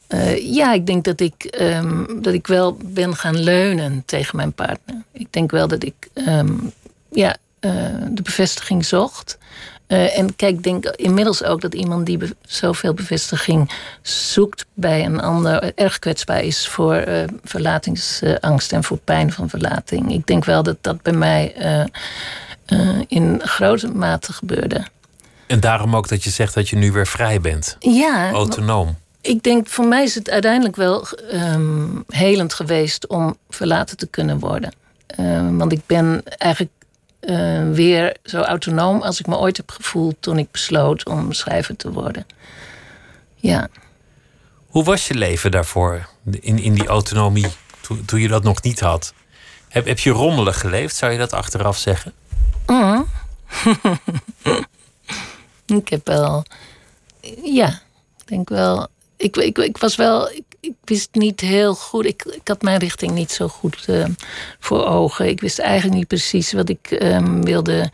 [0.09, 4.53] Uh, ja, ik denk dat ik, um, dat ik wel ben gaan leunen tegen mijn
[4.53, 5.03] partner.
[5.11, 6.71] Ik denk wel dat ik um,
[7.11, 7.71] ja, uh,
[8.09, 9.37] de bevestiging zocht.
[9.87, 15.05] Uh, en kijk, ik denk inmiddels ook dat iemand die be zoveel bevestiging zoekt bij
[15.05, 17.03] een ander erg kwetsbaar is voor
[17.43, 20.13] verlatingsangst en voor pijn van verlating.
[20.13, 21.55] Ik denk wel dat dat bij mij
[23.07, 24.85] in grote mate gebeurde.
[25.47, 27.75] En daarom ook dat je zegt dat je nu weer vrij bent.
[27.79, 28.31] Ja.
[28.31, 28.95] Autonoom.
[29.23, 34.39] Ik denk, voor mij is het uiteindelijk wel um, helend geweest om verlaten te kunnen
[34.39, 34.73] worden.
[35.19, 36.71] Um, want ik ben eigenlijk
[37.21, 41.75] uh, weer zo autonoom als ik me ooit heb gevoeld toen ik besloot om schrijver
[41.75, 42.25] te worden.
[43.35, 43.69] Ja.
[44.67, 46.07] Hoe was je leven daarvoor,
[46.39, 47.51] in, in die autonomie,
[47.81, 49.13] toen, toen je dat nog niet had?
[49.69, 52.13] Heb, heb je rommelig geleefd, zou je dat achteraf zeggen?
[52.65, 53.05] Mm.
[55.65, 56.45] Ik heb wel.
[57.43, 57.67] Ja,
[58.17, 58.87] ik denk wel.
[59.17, 60.29] Ik, ik, ik was wel.
[60.29, 60.43] Ik,
[60.83, 62.05] wist niet heel goed.
[62.05, 64.05] Ik, ik had mijn richting niet zo goed uh,
[64.59, 65.27] voor ogen.
[65.27, 67.91] Ik wist eigenlijk niet precies wat ik um, wilde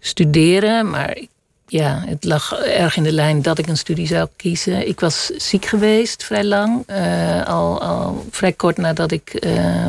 [0.00, 0.90] studeren.
[0.90, 1.18] Maar
[1.66, 4.88] ja, het lag erg in de lijn dat ik een studie zou kiezen.
[4.88, 6.84] Ik was ziek geweest vrij lang.
[6.86, 9.88] Uh, al, al vrij kort nadat ik uh,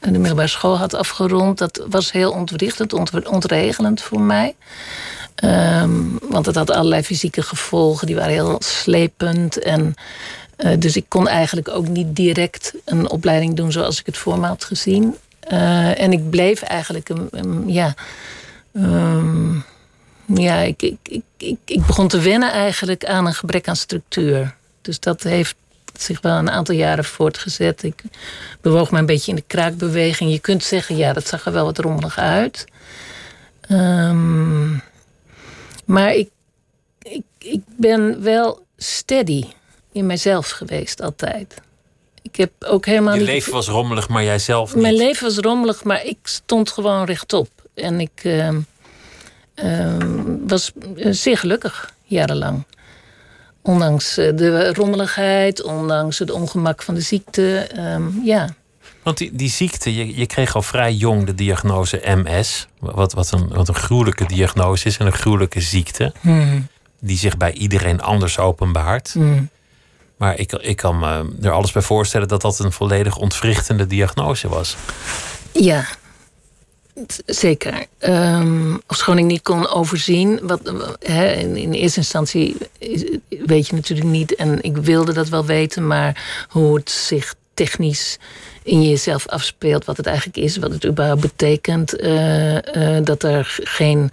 [0.00, 1.58] de middelbare school had afgerond.
[1.58, 4.54] Dat was heel ontwrichtend, ont ontregelend voor mij.
[5.44, 9.58] Um, want het had allerlei fysieke gevolgen, die waren heel slepend.
[9.58, 9.94] En,
[10.58, 14.38] uh, dus ik kon eigenlijk ook niet direct een opleiding doen zoals ik het voor
[14.38, 15.16] me had gezien.
[15.52, 17.94] Uh, en ik bleef eigenlijk een, ja.
[18.72, 19.64] Um,
[20.26, 24.54] ja, ik, ik, ik, ik, begon te wennen eigenlijk aan een gebrek aan structuur.
[24.82, 25.56] Dus dat heeft
[25.98, 27.82] zich wel een aantal jaren voortgezet.
[27.82, 28.02] Ik
[28.60, 30.30] bewoog me een beetje in de kraakbeweging.
[30.30, 32.64] Je kunt zeggen, ja, dat zag er wel wat rommelig uit.
[33.60, 34.72] Ehm,
[35.86, 36.28] maar ik,
[37.02, 39.44] ik, ik ben wel steady
[39.92, 41.54] in mijzelf geweest altijd.
[42.22, 43.28] Ik heb ook helemaal Je niet...
[43.28, 44.82] leven was rommelig, maar jij zelf niet.
[44.82, 47.48] Mijn leven was rommelig, maar ik stond gewoon rechtop.
[47.74, 48.60] En ik ehm,
[49.54, 52.64] ehm, was eh, zeer gelukkig, jarenlang.
[53.62, 57.56] Ondanks eh, de rommeligheid, ondanks het ongemak van de ziekte.
[57.58, 58.54] ehm, ja.
[59.04, 62.66] Want die, die ziekte, je, je kreeg al vrij jong de diagnose MS.
[62.78, 66.12] Wat, wat, een, wat een gruwelijke diagnose is en een gruwelijke ziekte.
[67.00, 69.14] Die zich bij iedereen anders openbaart.
[70.16, 74.48] Maar ik, ik kan me er alles bij voorstellen dat dat een volledig ontwrichtende diagnose
[74.48, 74.76] was.
[75.52, 75.86] Ja,
[77.26, 77.86] zeker.
[77.98, 80.40] Ehm ofschoon ik niet kon overzien.
[80.42, 80.60] Wat,
[80.98, 82.56] hè, in, eerste instantie
[83.28, 84.34] weet je natuurlijk niet.
[84.34, 85.86] En ik wilde dat wel weten.
[85.86, 88.18] Maar hoe het zich technisch
[88.64, 89.84] in jezelf afspeelt.
[89.84, 90.56] Wat het eigenlijk is.
[90.56, 91.96] Wat het überhaupt betekent.
[91.96, 94.10] eh, eh, dat er geen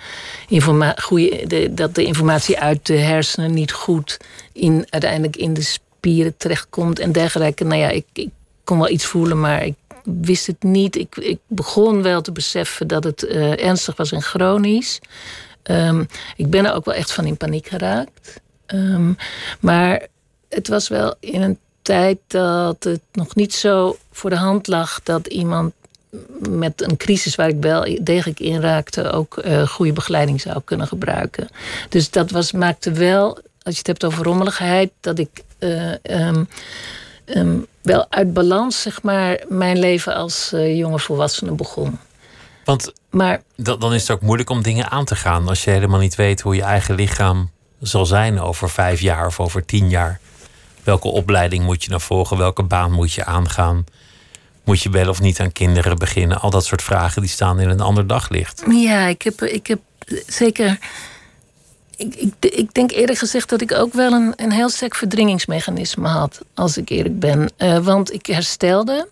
[0.48, 4.18] informa goede, de, dat de informatie uit de hersenen niet goed
[4.54, 7.00] in, uiteindelijk in de spieren terechtkomt.
[7.00, 7.64] En dergelijke.
[7.64, 8.30] Nou ja, ik, ik
[8.64, 9.40] kon wel iets voelen.
[9.40, 10.96] Maar ik wist het niet.
[10.96, 15.00] Ik, ik begon wel te beseffen dat het eh, ernstig was en chronisch.
[15.64, 16.04] Ehm,
[16.36, 18.42] ik ben er ook wel echt van in paniek geraakt.
[18.66, 19.14] Ehm,
[19.60, 20.08] maar
[20.50, 25.00] het was wel in een tijd dat het nog niet zo voor de hand lag
[25.04, 25.74] dat iemand
[26.50, 30.88] met een crisis waar ik wel degelijk in raakte, ook eh, goede begeleiding zou kunnen
[30.88, 31.48] gebruiken.
[31.90, 36.44] Dus dat was, maakte wel, als je het hebt over rommeligheid, dat ik eh, ehm,
[37.26, 42.00] ehm, wel uit balans, zeg maar, mijn leven als eh, jonge volwassene begon.
[42.66, 45.48] Want Maar da- dan is het ook moeilijk om dingen aan te gaan.
[45.48, 47.50] Als je helemaal niet weet hoe je eigen lichaam
[47.82, 50.20] zal zijn over vijf jaar of over tien jaar.
[50.84, 52.38] Welke opleiding moet je nou volgen?
[52.38, 53.86] Welke baan moet je aangaan?
[54.64, 56.42] Moet je wel of niet aan kinderen beginnen?
[56.42, 58.64] Al dat soort vragen die staan in een ander daglicht.
[58.70, 59.80] Ja, ik heb, ik heb
[60.28, 60.80] zeker.
[61.96, 66.08] Ik, ik, ik denk eerlijk gezegd dat ik ook wel een, een heel sterk verdringingsmechanisme
[66.08, 67.52] had, als ik eerlijk ben.
[67.58, 69.08] Eh, want ik herstelde.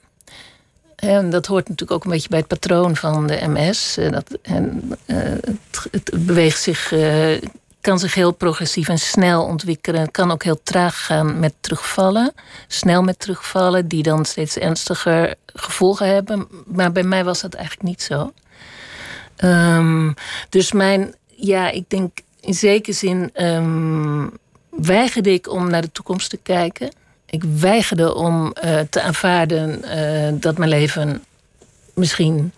[0.96, 3.98] En dat hoort natuurlijk ook een beetje bij het patroon van de MS.
[4.12, 7.42] Dat, en, eh, het, het beweegt zich, eh,
[7.82, 10.12] kan zich heel progressief en snel ontwikkelen.
[10.12, 12.34] Kan ook heel traag gaan met terugvallen.
[12.68, 16.48] Snel met terugvallen, die dan steeds ernstiger gevolgen hebben.
[16.66, 18.34] Maar bij mij was dat eigenlijk niet zo.
[19.36, 20.12] Ehm,
[20.50, 24.28] dus mijn, ja, ik denk in zekere zin ehm,
[24.70, 26.92] weigerde ik om naar de toekomst te kijken.
[27.26, 31.24] Ik weigerde om eh, te aanvaarden eh, dat mijn leven
[31.94, 32.52] misschien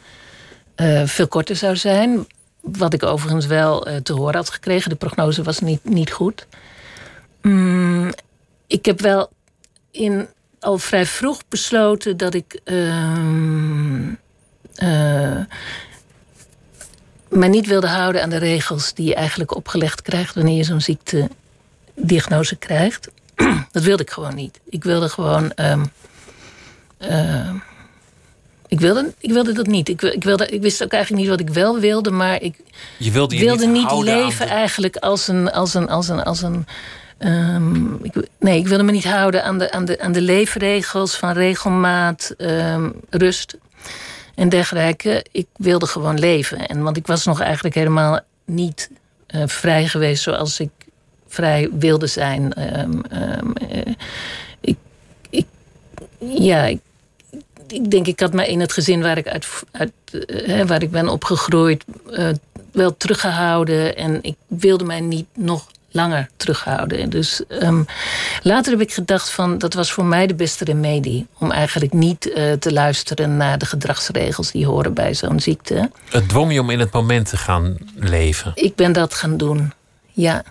[0.75, 2.25] eh, veel korter zou zijn.
[2.61, 4.89] Wat ik overigens wel eh, te horen had gekregen.
[4.89, 6.47] De prognose was niet, niet goed.
[7.41, 8.11] Mm,
[8.67, 9.29] ik heb wel
[9.91, 10.27] in,
[10.59, 12.59] al vrij vroeg besloten dat ik.
[12.63, 14.13] ehm,
[14.75, 15.39] eh,
[17.29, 20.81] mij niet wilde houden aan de regels die je eigenlijk opgelegd krijgt wanneer je zo'n
[20.81, 23.07] ziektediagnose krijgt.
[23.71, 24.59] Dat wilde ik gewoon niet.
[24.69, 25.51] Ik wilde gewoon.
[25.53, 25.85] ehm,
[26.97, 27.49] eh,
[28.71, 29.89] ik, wilde, ik wilde dat niet.
[29.89, 32.55] Ik, ik, wilde, ik wist ook eigenlijk niet wat ik wel wilde, maar ik
[32.97, 35.51] Je wilde je wilde niet, leven de- eigenlijk als een.
[35.51, 36.65] Als een, als een, als een
[37.17, 41.15] ehm, ik, nee, ik wilde me niet houden aan de, aan de, aan de leefregels
[41.15, 43.57] van regelmaat, ehm, rust
[44.35, 45.25] en dergelijke.
[45.31, 46.67] Ik wilde gewoon leven.
[46.67, 48.89] En, want ik was nog eigenlijk helemaal niet
[49.27, 50.71] eh, vrij geweest zoals ik
[51.27, 52.53] vrij wilde zijn.
[52.53, 53.93] Ehm, eh,
[54.61, 54.77] ik,
[55.29, 55.45] ik,
[56.19, 56.79] ja, ik,
[57.71, 59.91] ik denk, ik had me in het gezin waar ik, uit, uit,
[60.27, 62.29] eh, waar ik ben opgegroeid eh,
[62.71, 63.95] wel teruggehouden.
[63.97, 67.09] En ik wilde mij niet nog langer terughouden.
[67.09, 67.83] Dus ehm,
[68.41, 71.27] later heb ik gedacht van dat was voor mij de beste remedie.
[71.37, 75.91] Om eigenlijk niet eh, te luisteren naar de gedragsregels die horen bij zo'n ziekte.
[76.09, 78.51] Het dwong je om in het moment te gaan leven.
[78.55, 79.73] Ik ben dat gaan doen.
[80.11, 80.43] Ja.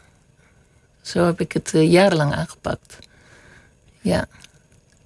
[1.02, 2.98] Zo heb ik het jarenlang aangepakt.
[4.00, 4.26] Ja.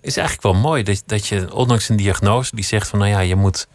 [0.05, 3.21] Is eigenlijk wel mooi dat, dat je, ondanks een diagnose die zegt van nou ja,
[3.21, 3.67] je moet,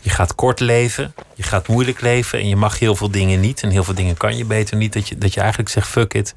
[0.00, 3.62] je gaat kort leven, je gaat moeilijk leven en je mag heel veel dingen niet
[3.62, 4.92] en heel veel dingen kan je beter niet.
[4.92, 6.34] Dat je, dat je eigenlijk zegt fuck it,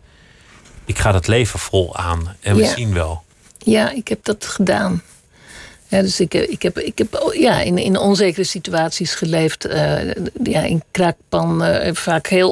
[0.86, 2.74] ik ga dat leven vol aan en we Ja.
[2.74, 3.24] zien wel.
[3.58, 5.02] Ja, ik heb dat gedaan.
[5.88, 9.66] Ja, dus ik, ik heb, ik heb oh, ja, in, in onzekere situaties geleefd.
[9.66, 10.12] eh,
[10.44, 12.42] ja, in kraakpan, eh, vaak heel